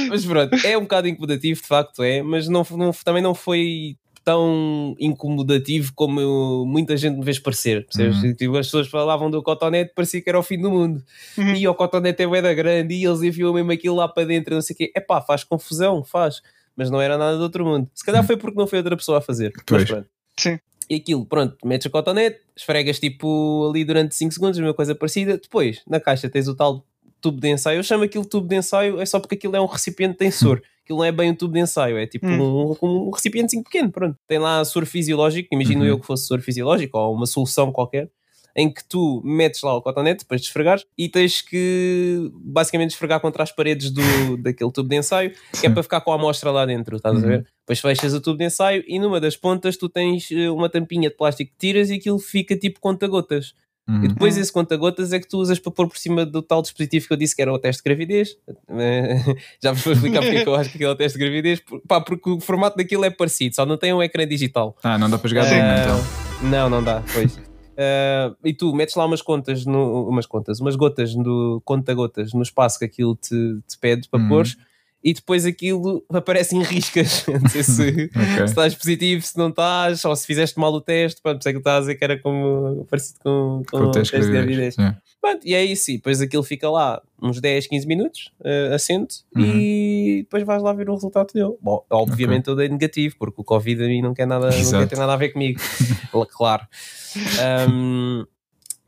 [0.10, 3.96] Mas pronto, é um bocado incomodativo, de facto é, mas não, não- também não foi
[4.24, 7.86] tão incomodativo como eu- muita gente me vez parecer.
[7.98, 8.34] Uhum.
[8.34, 11.04] Tipo, as pessoas falavam do cotonete, parecia que era o fim do mundo.
[11.38, 11.56] Uhum.
[11.56, 14.54] E o cotonete é bué da grande e eles enfiam mesmo aquilo lá para dentro,
[14.56, 14.92] não sei o quê.
[14.96, 16.42] Epá, faz confusão, faz.
[16.76, 17.90] Mas não era nada do outro mundo.
[17.94, 19.54] Se calhar foi porque não foi outra pessoa a fazer.
[19.66, 19.86] Pois.
[19.86, 20.08] pronto.
[20.40, 20.60] Sim.
[20.90, 25.38] E aquilo, pronto, metes a cotonete, esfregas tipo ali durante 5 segundos, uma coisa parecida.
[25.38, 26.86] Depois, na caixa, tens o tal
[27.22, 27.80] tubo de ensaio.
[27.80, 30.62] Eu chamo aquilo tubo de ensaio, é só porque aquilo é um recipiente de tensor.
[30.84, 34.18] Aquilo não é bem um tubo de ensaio, é tipo um, um recipientezinho pequeno, pronto.
[34.28, 35.88] Tem lá soro fisiológico, imagino Uhum.
[35.88, 38.10] eu que fosse soro fisiológico ou uma solução qualquer,
[38.56, 43.20] em que tu metes lá o cotonete depois de esfregares e tens que basicamente esfregar
[43.20, 44.02] contra as paredes do,
[44.38, 45.74] daquele tubo de ensaio, que é Sim.
[45.74, 47.28] para ficar com a amostra lá dentro, estás a Uhum.
[47.28, 47.48] ver?
[47.62, 51.10] Depois fechas o tubo de ensaio e numa das pontas tu tens eh, uma tampinha
[51.10, 53.54] de plástico que tiras e aquilo fica tipo conta-gotas.
[53.90, 54.04] Uhum.
[54.06, 57.06] E depois esse conta-gotas é que tu usas para pôr por cima do tal dispositivo
[57.08, 58.38] que eu disse que era o teste de gravidez.
[59.62, 61.24] Já vos vou explicar porque é que eu acho que aquilo é o teste de
[61.26, 61.62] gravidez.
[61.88, 64.76] Pá, porque o formato daquilo é parecido, só não tem um ecrã digital.
[64.84, 66.50] Ah, não dá para jogar Ah, bem, então.
[66.50, 67.38] Não, não dá, pois.
[67.78, 72.42] Ah, e tu metes lá umas contas, no, umas contas, umas gotas no conta-gotas no
[72.42, 74.30] espaço que aquilo te, te pede para Uhum.
[74.30, 74.58] pôres
[75.04, 77.26] e depois aquilo aparece em riscas.
[77.42, 78.46] Não sei se, se Ok.
[78.46, 81.52] estás positivo, se não estás, ou se fizeste mal o teste, pronto, por isso é
[81.52, 84.32] que estava a dizer que era como, parecido com, com, Com o o teste de
[84.32, 84.78] gravidez.
[84.80, 84.96] É.
[85.22, 89.16] Pronto, e é isso, e depois aquilo fica lá uns 10, 15 minutos, uh, assento,
[89.36, 89.44] Uhum.
[89.46, 91.54] e depois vais lá ver o resultado dele.
[91.62, 94.88] Bom, obviamente eu dei negativo, porque o Covid a mim não quer nada, não quer
[94.88, 95.60] ter nada a ver comigo.
[96.36, 96.64] claro.
[97.70, 98.26] Um,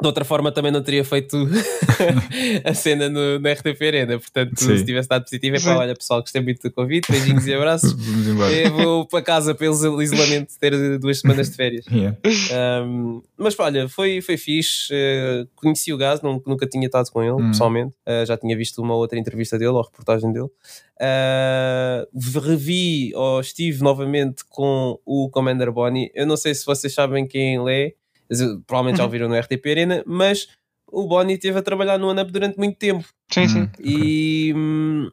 [0.01, 1.37] de outra forma também não teria feito
[2.65, 4.77] a cena no, na RTP Arena, portanto Sim.
[4.77, 7.93] se tivesse dado positivo é pá, olha pessoal, gostei muito do Covid, beijinhos e abraços.
[7.97, 8.51] Vamos embora.
[8.51, 11.85] Eu vou para casa pelo isolamento ter duas semanas de férias.
[11.87, 12.17] Yeah.
[12.85, 14.93] Um, mas olha, foi, foi fixe.
[14.93, 17.47] uh, conheci o Gás, nunca tinha estado com ele Hum.
[17.51, 17.93] pessoalmente.
[18.07, 20.49] Uh, já tinha visto uma outra entrevista dele ou reportagem dele.
[21.01, 26.11] Uh, revi ou estive novamente com o Commander Bonnie.
[26.13, 27.93] Eu não sei se vocês sabem quem ele é,
[28.67, 29.07] provavelmente já Uhum.
[29.07, 30.47] ouviram no RTP Arena, mas
[30.87, 33.61] o Bonnie esteve a trabalhar no ANAP durante muito tempo Sim, sim.
[33.61, 33.69] Hum.
[33.79, 35.09] e hum,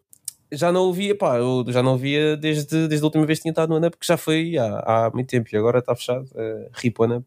[0.53, 3.53] já não ouvia, pá, eu já não ouvia desde, desde a última vez que tinha
[3.53, 6.25] estado no ANAP, porque já foi há, há muito tempo e agora está fechado.
[6.35, 7.25] Uh, RIP o ANAP.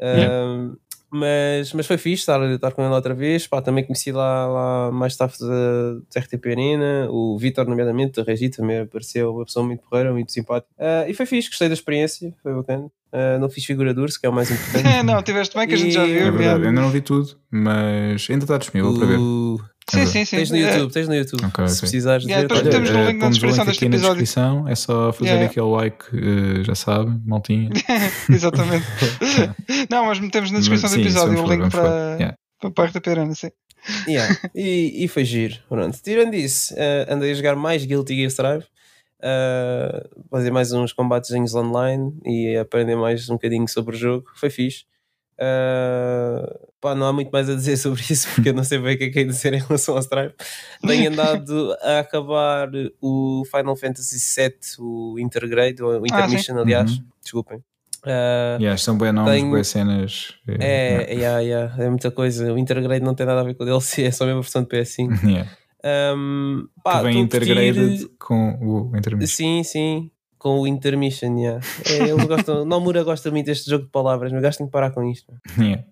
[0.00, 0.76] Um,
[1.12, 3.46] mas, mas foi fixe estar, estar com ele outra vez.
[3.46, 5.82] Pá, também conheci lá, lá mais staff da
[6.14, 10.32] da RTP Arena, o Vitor, nomeadamente, da Regi, também apareceu uma pessoa muito porreira, muito
[10.32, 10.72] simpática.
[10.78, 12.86] Uh, e foi fixe, gostei da experiência, foi bacana.
[13.12, 14.86] Uh, não fiz figura dura, que é o mais importante.
[14.86, 16.26] É, não, tiveste bem que a gente já viu.
[16.26, 19.18] É verdade, ainda não vi tudo, mas ainda está disponível para ver.
[19.88, 20.36] O- Sim, sim, sim.
[20.36, 21.44] Tens no É, YouTube, tens no YouTube.
[21.44, 21.80] Ok, Se ok.
[21.80, 23.96] precisares Yeah, ver, depois olha, temos no eh, link na descrição link deste aqui na
[23.96, 24.22] episódio.
[24.22, 25.46] descrição, é só fazer Yeah.
[25.50, 27.70] aquele like, eh, já sabe, maltinha.
[28.30, 28.86] Exatamente.
[29.90, 31.88] não, mas metemos na descrição Sim, do episódio o link para.
[32.14, 32.36] Yeah.
[32.60, 33.50] para, para a RTP Arena, sim.
[34.08, 35.56] Yeah, E, e foi giro.
[35.68, 35.98] Pronto.
[36.02, 38.64] Tirando isso, eh, andei a jogar mais Guilty Gear Strive,
[39.20, 44.26] eh, fazer mais uns combatezinhos online e aprender mais um bocadinho sobre o jogo.
[44.36, 44.84] Foi fixe.
[45.38, 48.94] Eh, pá, não há muito mais a dizer sobre isso porque eu não sei bem
[48.94, 50.34] o que é que é dizer em relação ao Strive.
[50.86, 52.68] Tenho andado a acabar
[53.00, 56.90] o Final Fantasy VII, o Intergrade, o Intermission, aliás.
[56.92, 57.04] Uhum.
[57.22, 57.58] Desculpem.
[58.04, 60.34] Eh, Yeah, são bem nomes, Tenho- boas cenas.
[60.48, 62.52] eh, é, yeah, yeah, é muita coisa.
[62.52, 64.62] O Intergrade não tem nada a ver com o DLC, é só a mesma versão
[64.62, 65.22] de PS5.
[65.24, 65.50] yeah.
[65.84, 69.26] Um, pá, que vem a curtir- integrated com o intermission.
[69.36, 70.10] Sim, sim,
[70.42, 71.38] com o Intermission.
[71.38, 71.64] Yeah.
[71.88, 75.04] É, eles gostam, Nomura gosta muito deste jogo de palavras, mas gastem que parar com
[75.04, 75.32] isto.
[75.56, 75.84] Yeah.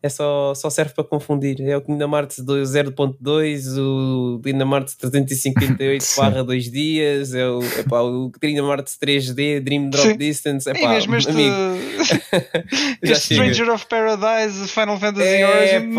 [0.00, 1.60] É só, só serve para confundir.
[1.60, 4.40] É o 2 0.2, o
[4.72, 6.20] Hearts 358 Sim.
[6.20, 8.30] barra 2 dias, é o, epá, o
[8.70, 10.16] Hearts 3D, Dream Drop Sim.
[10.16, 10.68] Distance.
[10.68, 11.54] e Epá, mesmo este, amigo,
[13.02, 13.52] este chega.
[13.52, 15.46] Stranger of Paradise Final Fantasy É,
[15.78, 15.94] Origin.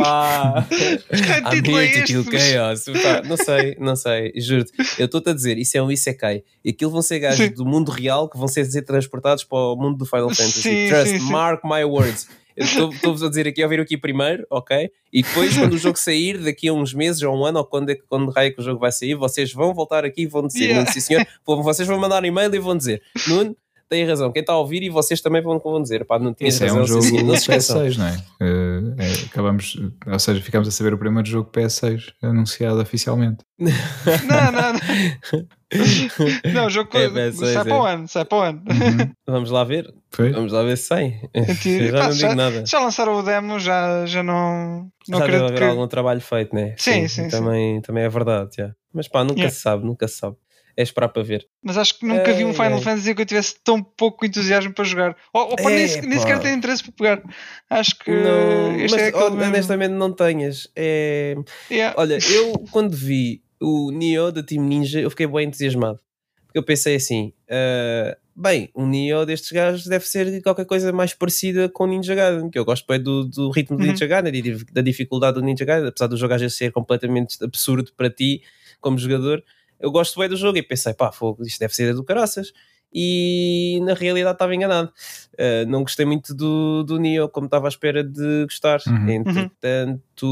[1.44, 2.54] I'm título é here to kill este?
[2.54, 2.86] chaos.
[2.86, 4.72] Pá, não sei, não sei, juro-te.
[4.98, 6.44] Eu estou-te a dizer, isso é um Isekai.
[6.64, 7.54] E aquilo vão ser gajos Sim.
[7.54, 10.62] do mundo real que vão ser transportados para o mundo do Final Fantasy.
[10.62, 12.28] Sim, Trust, mark my words.
[12.60, 14.90] Estou-vos a dizer aqui, a ouvir aqui primeiro, ok?
[15.14, 17.90] E depois, quando o jogo sair, daqui a uns meses ou um ano, ou quando,
[17.90, 20.46] é, que- quando raio que o jogo vai sair, vocês vão voltar aqui e vão
[20.46, 20.82] dizer, Yeah.
[20.82, 23.56] Nuno, sim senhor, vocês vão mandar um e-mail e vão dizer, Nuno,
[23.90, 26.54] tem razão, quem está a ouvir e vocês também vão, vão dizer, pá, não tinhas
[26.54, 27.82] Isso é razão, um sim, jogo não se esqueçam.
[27.84, 28.18] PS6, não é?
[28.42, 33.44] Eh, é, Acabamos, ou seja, ficamos a saber o primeiro jogo PS6 anunciado oficialmente.
[33.60, 35.50] Não, não, não.
[36.54, 37.72] Não, o jogo É, bem, sei, sai sei.
[37.72, 38.62] para o ano, sai para o ano.
[38.70, 39.12] Uhum.
[39.28, 40.32] Vamos lá ver, Foi?
[40.32, 41.20] vamos lá ver se sai.
[41.92, 42.66] Já Pá, não digo nada.
[42.66, 44.90] Já lançaram o demo, já, já não.
[45.08, 45.64] Não já deve haver que.
[45.66, 46.74] algum trabalho feito, né?
[46.78, 47.28] Sim, sim, sim.
[47.30, 48.72] também, também é verdade, já.
[48.94, 49.54] Mas pá, nunca Yeah.
[49.56, 50.38] se sabe, nunca se sabe.
[50.80, 51.46] É esperar para ver.
[51.62, 52.82] Mas acho que nunca vi um Final ai.
[52.82, 55.14] Fantasy que eu tivesse tão pouco entusiasmo para jogar.
[55.34, 57.34] Ou, ou pá, nem, se- É, nem sequer tenho interesse para pegar.
[57.70, 60.70] Acho que Não, mas é mesmo- honestamente não tenhas.
[60.74, 61.36] É...
[61.70, 61.94] Yeah.
[62.00, 66.00] Olha, eu quando vi o Nioh da Team Ninja, eu fiquei bem entusiasmado.
[66.46, 71.14] Porque eu pensei assim: ah, bem, o Neo destes gajos deve ser qualquer coisa mais
[71.14, 73.92] parecida com o Ninja Gaiden, que eu gosto bem do, do ritmo do Uhum.
[73.92, 77.36] Ninja Gaiden e da dificuldade do Ninja Gaiden, apesar do jogo às vezes ser completamente
[77.44, 78.42] absurdo para ti
[78.80, 79.44] como jogador,
[79.80, 82.52] eu gosto bem do jogo e pensei, pá, fogo, isto deve ser do caraças.
[82.92, 84.92] E na realidade estava enganado.
[85.34, 88.80] Uh, não gostei muito do, do Neo, como estava à espera de gostar.
[88.88, 89.10] Uhum.
[89.10, 90.26] Entretanto,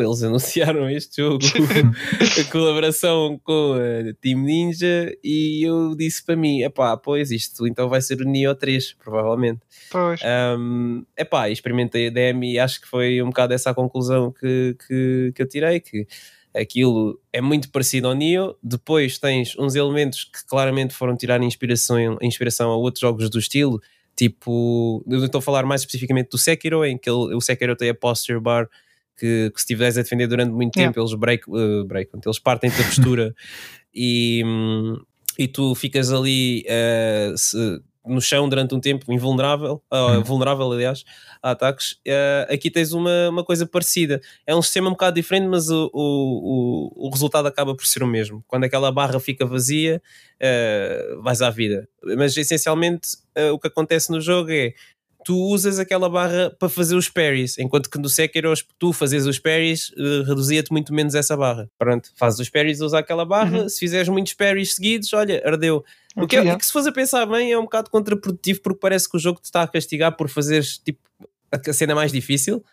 [0.00, 1.44] eles anunciaram este jogo,
[2.40, 7.88] a colaboração com a Team Ninja, e eu disse para mim: epá, pois isto então
[7.88, 9.60] vai ser o Neo 3, provavelmente.
[9.90, 10.20] Pois.
[10.56, 14.76] Um, epá, experimentei a demo e acho que foi um bocado essa a conclusão que,
[14.86, 16.06] que, que eu tirei, que
[16.54, 22.18] aquilo é muito parecido ao Neo, depois tens uns elementos que claramente foram tirar inspiração,
[22.20, 23.80] inspiração a outros jogos do estilo,
[24.16, 27.88] tipo, eu estou a falar mais especificamente do Sekiro, em que ele, o Sekiro tem
[27.90, 28.68] a posture bar
[29.16, 30.92] que, que se estiveres a defender durante muito Yeah.
[30.92, 33.34] tempo, eles break, uh, break, eles partem da postura
[33.94, 34.42] e,
[35.38, 41.04] e tu ficas ali uh, se- no chão durante um tempo invulnerável, uh, vulnerável aliás,
[41.42, 41.92] a ataques.
[42.06, 44.20] Uh, aqui tens uma, uma coisa parecida.
[44.46, 48.06] É um sistema um bocado diferente, mas o, o, o, resultado acaba por ser o
[48.06, 48.42] mesmo.
[48.48, 50.02] Quando aquela barra fica vazia,
[50.40, 51.88] uh, vais à vida.
[52.16, 54.72] Mas essencialmente uh, o que acontece no jogo é
[55.24, 59.38] tu usas aquela barra para fazer os parries, enquanto que no Sekiro tu fazes os
[59.38, 61.70] parries uh, reduzia-te muito menos essa barra.
[61.78, 63.68] Pronto, fazes os parries, usa aquela barra, Uhum.
[63.68, 65.84] se fizeres muitos parries seguidos, olha, ardeu.
[66.16, 69.08] O que, é, que se fosse a pensar bem é um bocado contraprodutivo porque parece
[69.08, 70.98] que o jogo te está a castigar por fazeres tipo
[71.52, 72.64] a cena mais difícil,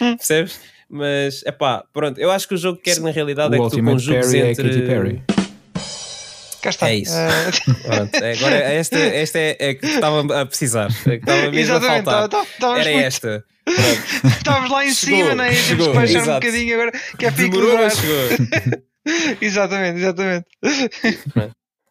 [0.00, 0.16] Hum.
[0.16, 0.58] percebes?
[0.90, 3.76] Mas é pá, pronto, eu acho que o jogo quer na realidade o é que
[3.76, 4.68] tu conjugues é entre.
[4.70, 5.22] Katy Perry.
[6.62, 6.90] Cá está.
[6.90, 7.14] É isso.
[7.14, 7.50] Eh,
[7.86, 11.60] Pronto, é, agora esta, esta é, é que estava a precisar, é estava mesmo a
[11.60, 12.28] Exatamente, faltar.
[12.28, 13.44] tá- tá- Era muito- esta.
[13.68, 14.36] Pronto.
[14.38, 15.46] estávamos lá em Chegou, cima, né?
[15.46, 18.46] E temos chegou, que baixar um bocadinho agora, que é para Demorou, chegou.
[19.40, 20.46] Exatamente, exatamente.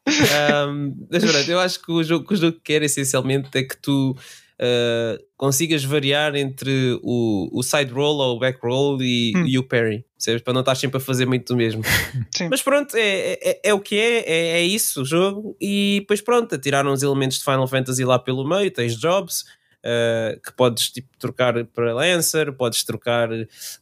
[0.08, 3.76] Um, mas pronto, eu acho que o jogo que o jogo quer essencialmente é que
[3.78, 9.46] tu uh, consigas variar entre o, o side roll ou o back roll e, Hum.
[9.46, 10.42] e o parry, percebes?
[10.42, 11.84] Para não estar sempre a fazer muito do mesmo.
[12.36, 12.48] Sim.
[12.50, 15.56] Mas pronto, é, é, é o que é, é, é isso o jogo.
[15.60, 19.44] E depois pronto, tiraram os elementos de Final Fantasy lá pelo meio, tens jobs.
[19.88, 23.30] Uh, que podes tipo, trocar para Lancer, podes trocar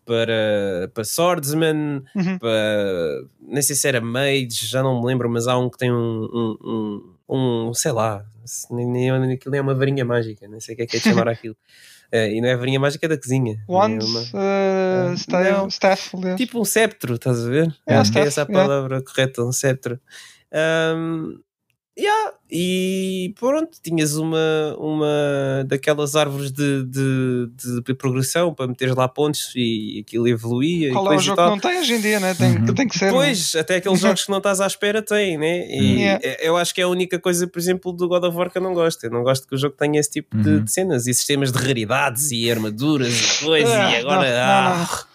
[0.06, 2.38] para, para Swordsman, Uhum.
[2.38, 5.91] para, nem sei se era Mage, já não me lembro, mas há um que tem
[5.91, 5.95] um,
[6.34, 8.24] um, um, um, sei lá,
[8.70, 10.99] nem, nem, aquilo nem é uma varinha mágica, nem sei o que é que é
[10.99, 11.56] de chamar aquilo.
[12.12, 13.58] Eh, e não é a varinha mágica da cozinha.
[13.68, 15.16] Wand, É uma- uh,
[15.60, 15.68] Não.
[15.68, 16.38] staff, aliás.
[16.38, 17.76] tipo um sceptro, estás a ver?
[17.86, 18.64] É, é staff, essa a yeah.
[18.68, 19.99] palavra correta, um sceptro.
[20.53, 21.39] Um,
[21.98, 27.50] yeah, e pronto, tinhas uma, uma daquelas árvores de, de,
[27.86, 30.91] de progressão para meteres lá pontos e aquilo evoluía.
[30.91, 32.34] Qual e é o jogo que não tem hoje em dia, né?
[32.34, 32.66] Tem, Uhum.
[32.74, 33.06] tem que ser.
[33.06, 33.12] né?
[33.12, 34.08] Pois, até aqueles Uhum.
[34.10, 35.68] jogos que não estás à espera têm, né?
[35.70, 36.20] E Yeah.
[36.24, 38.58] é- eu acho que é a única coisa, por exemplo, do God of War que
[38.58, 39.04] eu não gosto.
[39.06, 40.64] Eu não gosto que o jogo tenha esse tipo de, Uhum.
[40.64, 43.72] de cenas e sistemas de raridades e armaduras e coisas.
[43.74, 45.06] Ah, e agora, não, não, ah,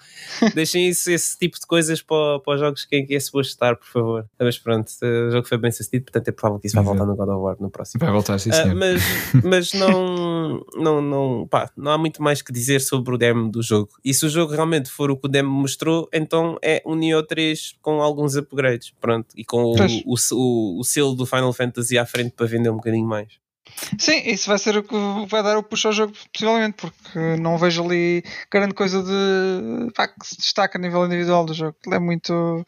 [0.55, 3.77] deixem isso, esse tipo de coisas para, para os jogos que, que é suposto estar,
[3.77, 4.27] por favor.
[4.39, 7.17] Mas pronto, o jogo foi bem sucedido, portanto é provável que isso vai voltar no
[7.17, 8.01] God of War no próximo.
[8.01, 8.75] Vai voltar, sim, Ah, senhor.
[8.77, 9.03] mas
[9.45, 13.63] mas não, não, não, pá, não há muito mais que dizer sobre o demo do
[13.63, 13.91] jogo.
[14.05, 17.23] E se o jogo realmente for o que o demo mostrou, então é um Neo
[17.23, 18.93] 3 com alguns upgrades.
[19.01, 19.75] Pronto, e com o,
[20.07, 23.29] o, o, o selo do Final Fantasy à frente para vender um bocadinho mais.
[23.99, 24.95] Sim, isso vai ser o que
[25.29, 30.09] vai dar o push ao jogo, possivelmente, porque não vejo ali grande coisa de pá,
[30.09, 31.77] que se destaca a nível individual do jogo.
[31.87, 32.65] Ele é muito.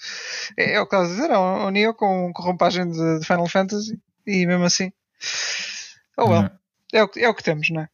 [0.57, 3.19] É, é o que estás a dizer, é um, um Neo com, com roupagem de,
[3.21, 4.93] de Final Fantasy e mesmo assim.
[6.17, 6.51] Oh well,
[6.93, 7.89] é o, que- é o que temos, não é?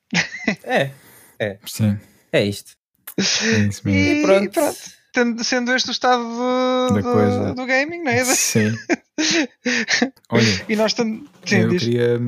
[1.40, 1.98] É, Sim,
[2.32, 2.72] é isto.
[3.16, 3.22] é
[3.68, 3.90] isso mesmo.
[3.90, 4.50] E pronto.
[4.52, 4.78] pronto.
[5.12, 8.24] Tendo- sendo este o estado do, Da do, do gaming, não é?
[8.24, 8.72] Sim.
[10.30, 11.22] Olha, E nós estamos.
[11.50, 11.82] Eu diz.
[11.82, 12.20] queria.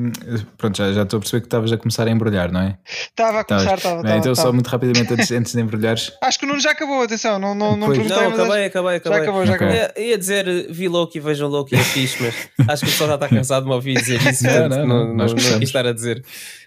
[0.57, 2.77] Pronto, já, já estou a perceber que estavas a começar a embrulhar, não é?
[2.87, 4.15] Estava a começar, estava.
[4.17, 7.39] Então, só muito rapidamente, antes, antes de embrulhares, Acho que o Nuno já acabou, atenção,
[7.39, 9.21] não, não, não perguntei, Não, mas acabei, acabei, acho- já acabei.
[9.21, 9.67] acabou, já Ok.
[9.67, 9.83] acabou.
[10.03, 12.21] Ia, ia dizer, vi Loki, vejam Loki, é fixe,
[12.57, 14.43] mas acho que o pessoal já está cansado de me ouvir dizer isso.
[14.43, 15.59] Não, não, não, não, não, nós não gostamos.
[15.59, 16.23] quis estar a dizer.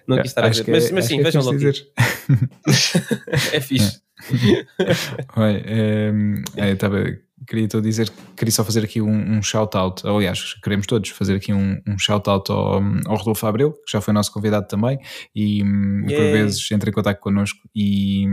[0.07, 0.65] Não quis estar a dizer.
[0.69, 1.57] Mas, é- mas acho sim, é vejam Loki.
[1.59, 1.87] dizer.
[3.53, 4.01] É fixe.
[5.37, 7.05] Olha, eh, estava-
[7.47, 10.07] queria então dizer queria só fazer aqui um, um shout-out.
[10.07, 14.15] Aliás, queremos todos fazer aqui um, um shout-out ao, ao Rodolfo Abreu, que já foi
[14.15, 14.99] nosso convidado também,
[15.35, 16.33] e hum, por Yeah.
[16.33, 18.27] vezes entra em contato connosco e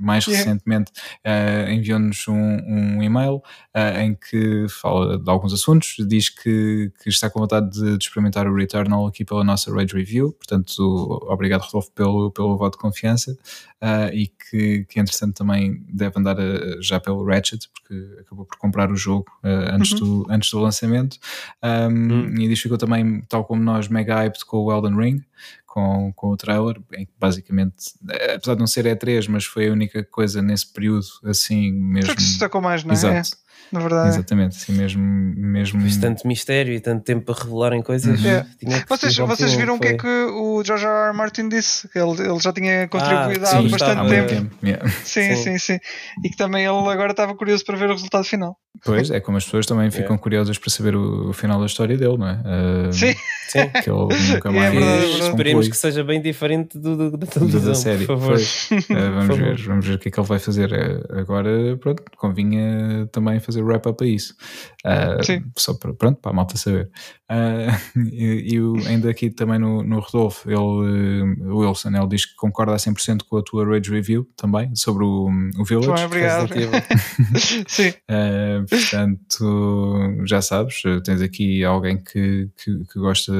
[0.00, 0.44] mais Yeah.
[0.44, 0.90] recentemente
[1.24, 3.42] eh, enviou-nos um, um e-mail
[3.74, 8.04] eh, em que fala de alguns assuntos, diz que, que está com vontade de, de
[8.04, 10.80] experimentar o Returnal aqui pela nossa Rage Review, portanto,
[11.28, 13.36] obrigado Rodolfo pelo, pelo voto de confiança.
[13.82, 18.56] Uh, e que, que entretanto também deve andar a, já pelo Ratchet, porque acabou por
[18.56, 20.22] comprar o jogo uh, antes, Uhum.
[20.22, 21.18] do, antes do lançamento.
[21.60, 22.34] Um, Hum.
[22.40, 25.20] E diz ficou também, tal como nós, mega hyped com o Elden Ring,
[25.66, 27.74] com, com o trailer, em que basicamente,
[28.10, 32.06] eh, apesar de não ser E3, mas foi a única coisa nesse período assim mesmo.
[32.06, 32.94] Foi que se destacou mais, não é?
[32.94, 33.30] Exato,
[33.70, 34.08] na verdade.
[34.10, 35.02] exatamente, assim mesmo.
[35.02, 38.20] mesmo Fiz tanto mistério e tanto tempo para revelarem coisas.
[38.22, 38.30] Uhum.
[38.30, 38.46] É.
[38.58, 41.08] tinha que Vocês, vocês viram o que é que o George R.
[41.10, 41.16] R.
[41.16, 41.88] Martin disse?
[41.88, 44.28] Que ele, ele já tinha contribuído Ah, há sim, bastante há muito tempo.
[44.50, 44.56] tempo.
[44.66, 44.88] yeah.
[45.04, 45.58] Sim, sim, Sim.
[45.58, 45.78] sim,
[46.24, 48.56] E que também ele agora estava curioso para ver o resultado final.
[48.84, 51.96] Pois, é como as pessoas também ficam curiosas para saber o, o final da história
[51.96, 52.32] dele, não é?
[52.88, 53.14] Uh, Sim.
[53.48, 53.68] Sim.
[53.68, 55.28] Que ele nunca É mais verdade, é se verdade.
[55.28, 58.06] Esperemos que seja bem diferente do, do- da televisão, da série.
[58.06, 58.36] por favor.
[58.38, 59.66] Uh, vamos Por ver, favor.
[59.68, 60.72] vamos ver o que é que ele vai fazer.
[60.72, 64.34] Uh, agora, pronto, convinha também fazer wrap-up a isso.
[64.84, 65.42] Uh, Sim.
[65.56, 66.90] Só para, pronto, para a malta saber.
[67.30, 72.26] Uh, e, e ainda aqui também no, no Rodolfo, ele, uh, o Wilson, ele diz
[72.26, 75.28] que concorda a 100% com a tua Rage Review também, sobre o,
[75.58, 75.92] o Village.
[75.92, 76.48] Bem, obrigado.
[77.68, 83.32] Sim, Uh, portanto, já sabes, tens aqui alguém que, que, que gosta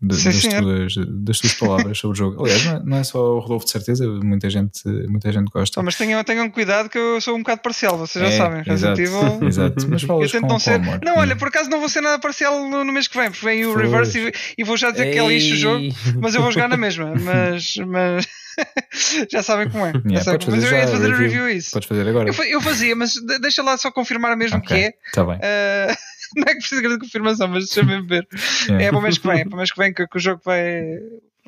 [0.00, 0.94] de- Sim, das, tuas,
[1.24, 2.42] das tuas palavras sobre o jogo.
[2.44, 5.74] Aliás, não é, não é só o Rodolfo, de certeza, muita gente, muita gente gosta.
[5.74, 8.62] Só, mas tenham, tenham cuidado que eu sou um bocado parcial, vocês já É, sabem.
[8.62, 9.48] Resident exato, Evil.
[9.64, 9.86] exato.
[9.88, 10.72] Mas Eu falas tento com, não ser.
[10.74, 11.00] amor.
[11.02, 13.44] Não, olha, por acaso não vou ser nada parcial no, no mês que vem, porque
[13.44, 13.84] vem o Pois.
[13.84, 15.92] Reverse e, e vou já dizer que é lixo o jogo, Ei.
[16.20, 17.12] mas eu vou jogar na mesma.
[17.20, 18.26] Mas, mas
[19.30, 19.92] já sabem como é.
[20.06, 20.46] Yeah, sabem.
[20.50, 21.28] Mas eu ia fazer a review.
[21.28, 21.70] review a isso.
[21.70, 22.28] Podes fazer agora.
[22.30, 24.92] Eu, eu fazia, mas de- deixa lá só confirmar mesmo Ok, que é.
[25.06, 25.38] Está bem.
[25.42, 25.94] Ah,
[26.36, 28.26] não é que precisa de grande confirmação, mas deixa-me ver.
[28.66, 28.84] Yeah.
[28.86, 30.20] É para o mês que vem, é para o mês que vem que, que o
[30.20, 30.82] jogo vai,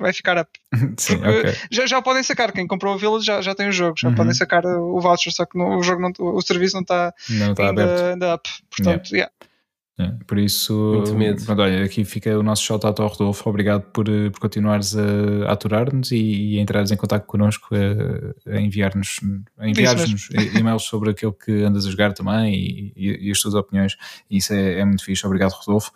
[0.02, 0.50] vai ficar up.
[0.98, 1.54] Sim, porque- ok.
[1.70, 4.14] Já, já podem sacar, quem comprou o Village já, já tem o jogo, já Uhum.
[4.14, 7.68] podem sacar o voucher, só que o, jogo não, o serviço não está Não está
[7.68, 8.04] ainda, aberto.
[8.04, 8.48] ainda up.
[8.76, 9.32] Portanto, yeah.
[9.98, 11.44] É, por isso, Muito medo.
[11.44, 13.48] pronto, olha, aqui fica o nosso shout-out ao Rodolfo.
[13.50, 15.02] Obrigado por, eh, por continuares a,
[15.46, 19.20] a aturar-nos e, e a entrares em contato connosco, a, a enviar-nos
[19.58, 23.52] a enviar-nos e-mails sobre aquilo que andas a jogar também e, e- e as tuas
[23.54, 23.96] opiniões.
[24.30, 25.26] E isso é, é muito fixe.
[25.26, 25.92] Obrigado, Rodolfo.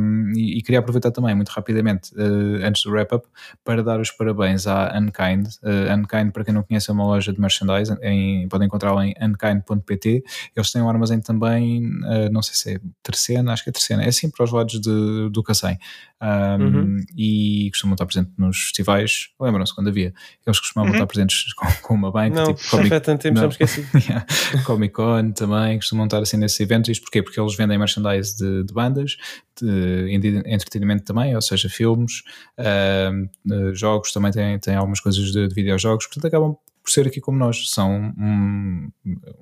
[0.00, 3.26] Um, e, e queria aproveitar também, muito rapidamente, eh, antes do wrap-up,
[3.62, 5.46] para dar os parabéns à Unkind.
[5.62, 9.14] Eh, Unkind, para quem não conhece, é uma loja de merchandise, em, podem encontrá-la em
[9.20, 10.24] unkind.pt.
[10.56, 12.80] Eles têm um armazém também, eh, não sei se é
[13.26, 15.78] terceira, acho que é terceira, é assim para os lados de, do Cacém.
[16.22, 17.00] Um, Uhum.
[17.16, 19.28] E costumam estar presentes nos festivais.
[19.38, 20.14] Lembram-se quando havia?
[20.46, 20.96] Eles costumavam Uhum.
[20.96, 23.48] estar presentes com, com uma banca, Não, tipo já Comic, há tanto tempo, já não.
[23.48, 23.86] me esqueci.
[24.08, 24.26] Yeah.
[24.64, 26.88] Comic Con também costumam estar assim nesses eventos.
[26.90, 27.22] Isto porquê?
[27.22, 29.16] Porque eles vendem merchandise de, de bandas,
[29.60, 32.22] de ente- entretenimento também, ou seja, filmes,
[32.56, 33.10] eh,
[33.74, 36.56] jogos, também têm, têm algumas coisas de, de videojogos, portanto acabam
[36.86, 37.68] por ser aqui como nós.
[37.70, 38.88] São um-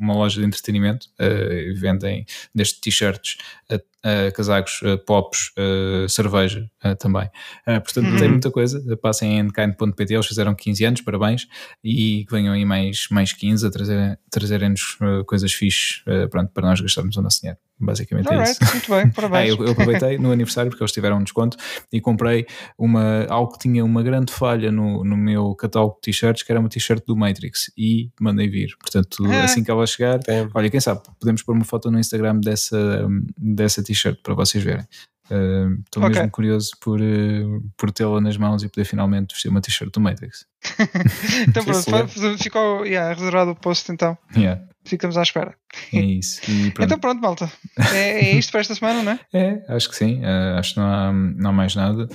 [0.00, 2.24] uma loja de entretenimento, e vendem
[2.54, 3.36] desde t-shirts
[3.70, 7.28] a, a casacos, a pops, a cerveja também.
[7.64, 8.16] Portanto, Uhum.
[8.18, 8.82] tem muita coisa.
[8.98, 11.46] Passem em kind.pt, eles fizeram 15 anos, parabéns
[11.82, 16.50] e que venham aí mais, mais 15 a trazer- trazerem-nos uh, coisas fixes uh, pronto,
[16.52, 17.58] para nós gastarmos o nosso dinheiro.
[17.80, 18.58] Basicamente é isso.
[18.62, 19.50] Alright, muito bem, Ah, parabéns.
[19.58, 21.56] eu, eu aproveitei no aniversário porque eles tiveram um desconto
[21.92, 22.46] e comprei
[22.78, 26.60] uma, algo que tinha uma grande falha no, no meu catálogo de t-shirts, que era
[26.60, 28.76] uma t-shirt do Matrix, e mandei vir.
[28.78, 29.44] Portanto, Ah.
[29.44, 30.48] assim que ela chegar, Tem.
[30.54, 34.84] olha, quem sabe, podemos pôr uma foto no Instagram dessa, dessa t-shirt para vocês verem.
[35.30, 36.16] Uh, Estou Ok.
[36.16, 40.00] mesmo curioso por, uh, por tê-la nas mãos e poder finalmente vestir uma t-shirt do
[40.00, 40.44] Matrix.
[41.48, 44.18] Então pronto, fa- ficou yeah, reservado o post então.
[44.36, 45.54] Yeah, Ficamos à espera.
[45.94, 46.42] é isso.
[46.74, 46.82] Pronto.
[46.84, 47.50] Então pronto, malta.
[47.94, 49.20] É, é isto para esta semana, não é?
[49.32, 50.20] É, acho que sim.
[50.22, 52.06] eh, acho que não há, não há mais nada.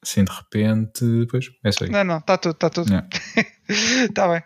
[0.00, 1.90] Assim, de repente, pois, é isso.
[1.90, 2.92] Não, não, está tudo, está tudo.
[3.68, 4.42] Está bem.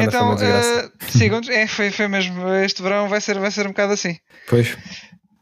[0.00, 2.48] Então, uh, sigam é, foi, foi mesmo.
[2.54, 4.16] Este verão vai ser, vai ser um bocado assim.
[4.48, 4.76] Pois,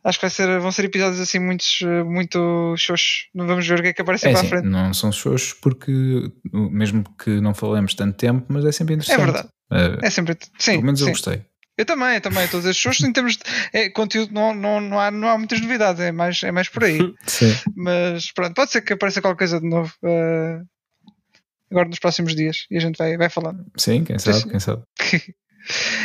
[0.04, 3.28] Acho que ser, vão ser episódios assim muitos, uh, muito xoxos.
[3.32, 4.64] Não vamos ver o que é que aparece é para assim, a frente.
[4.68, 5.92] não são shows porque,
[6.52, 9.24] mesmo que não falemos tanto tempo, mas é sempre É interessante.
[9.24, 9.48] verdade.
[9.72, 10.36] Eh, É sempre.
[10.58, 11.12] Sim, pelo menos eu sim.
[11.12, 11.42] gostei.
[11.78, 12.42] Eu também, eu também.
[12.42, 13.42] A dizer xoxos em termos de
[13.72, 16.00] é, conteúdo, não, não, não, há, não há muitas novidades.
[16.02, 16.98] É mais, é mais por aí.
[17.26, 17.54] Sim.
[17.74, 19.92] Mas pronto, pode ser que apareça qualquer coisa de novo.
[20.02, 20.66] uh,
[21.70, 22.66] agora nos próximos dias.
[22.70, 23.64] E a gente vai, vai falando.
[23.78, 24.48] Sim, quem sabe, Sim.
[24.48, 24.82] quem sabe.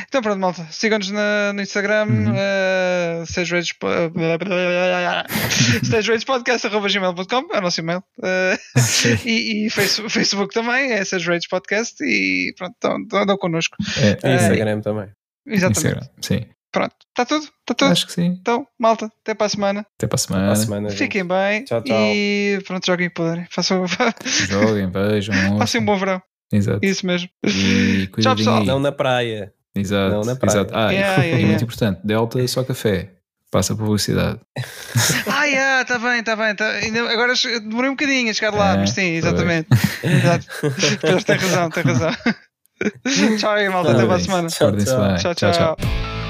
[0.07, 0.67] Então pronto, malta.
[0.71, 2.31] Sigam-nos no Instagram, Uhum.
[2.31, 3.25] uh,
[5.85, 8.03] stageratedspodcast.gmail.com é o nosso e-mail.
[8.19, 8.57] Uh,
[9.25, 12.03] e e face- Facebook também, é Sage Podcast.
[12.03, 13.75] E pronto, estão, estão, estão connosco.
[13.97, 15.09] É, E Instagram também.
[15.45, 15.77] Exatamente.
[15.79, 16.45] Instagram, sim.
[16.71, 17.43] Pronto, está tudo?
[17.45, 17.91] Está tudo?
[17.91, 18.37] Acho que sim.
[18.41, 19.85] Então, malta, até para a semana.
[19.97, 20.43] Até para a semana.
[20.43, 20.89] Para a semana.
[20.89, 20.97] gente.
[20.99, 21.63] Fiquem bem.
[21.63, 21.97] Tchau, tchau.
[21.97, 23.47] E pronto, joguem poderem.
[23.49, 23.85] Façam,
[24.49, 25.33] Joguem, vejam.
[25.57, 26.21] façam um bom verão.
[26.51, 26.79] Exato.
[26.81, 27.29] Isso mesmo.
[27.45, 28.59] E cuidadinho pessoal.
[28.61, 28.65] aí.
[28.65, 29.53] Não na praia.
[29.75, 30.51] Exato, Não na praia.
[30.57, 30.73] exato.
[30.75, 31.47] Ah, Yeah, e, yeah, e yeah.
[31.47, 33.11] muito importante, Delta só café.
[33.51, 34.39] Passa a publicidade.
[35.27, 36.53] Ah, yeah, está bem, está bem.
[36.55, 36.67] Tá.
[36.69, 39.67] Ainda, agora demorei um bocadinho a chegar lá, É, mas sim, exatamente.
[40.03, 40.45] Exato.
[41.25, 42.11] Tem razão, tem razão.
[43.39, 43.91] tchau aí, malta.
[43.91, 44.47] Até para a semana.
[44.49, 45.07] Tchau, Guardem-se tchau.
[45.07, 45.17] bem.
[45.35, 45.51] tchau.
[45.51, 46.26] tchau.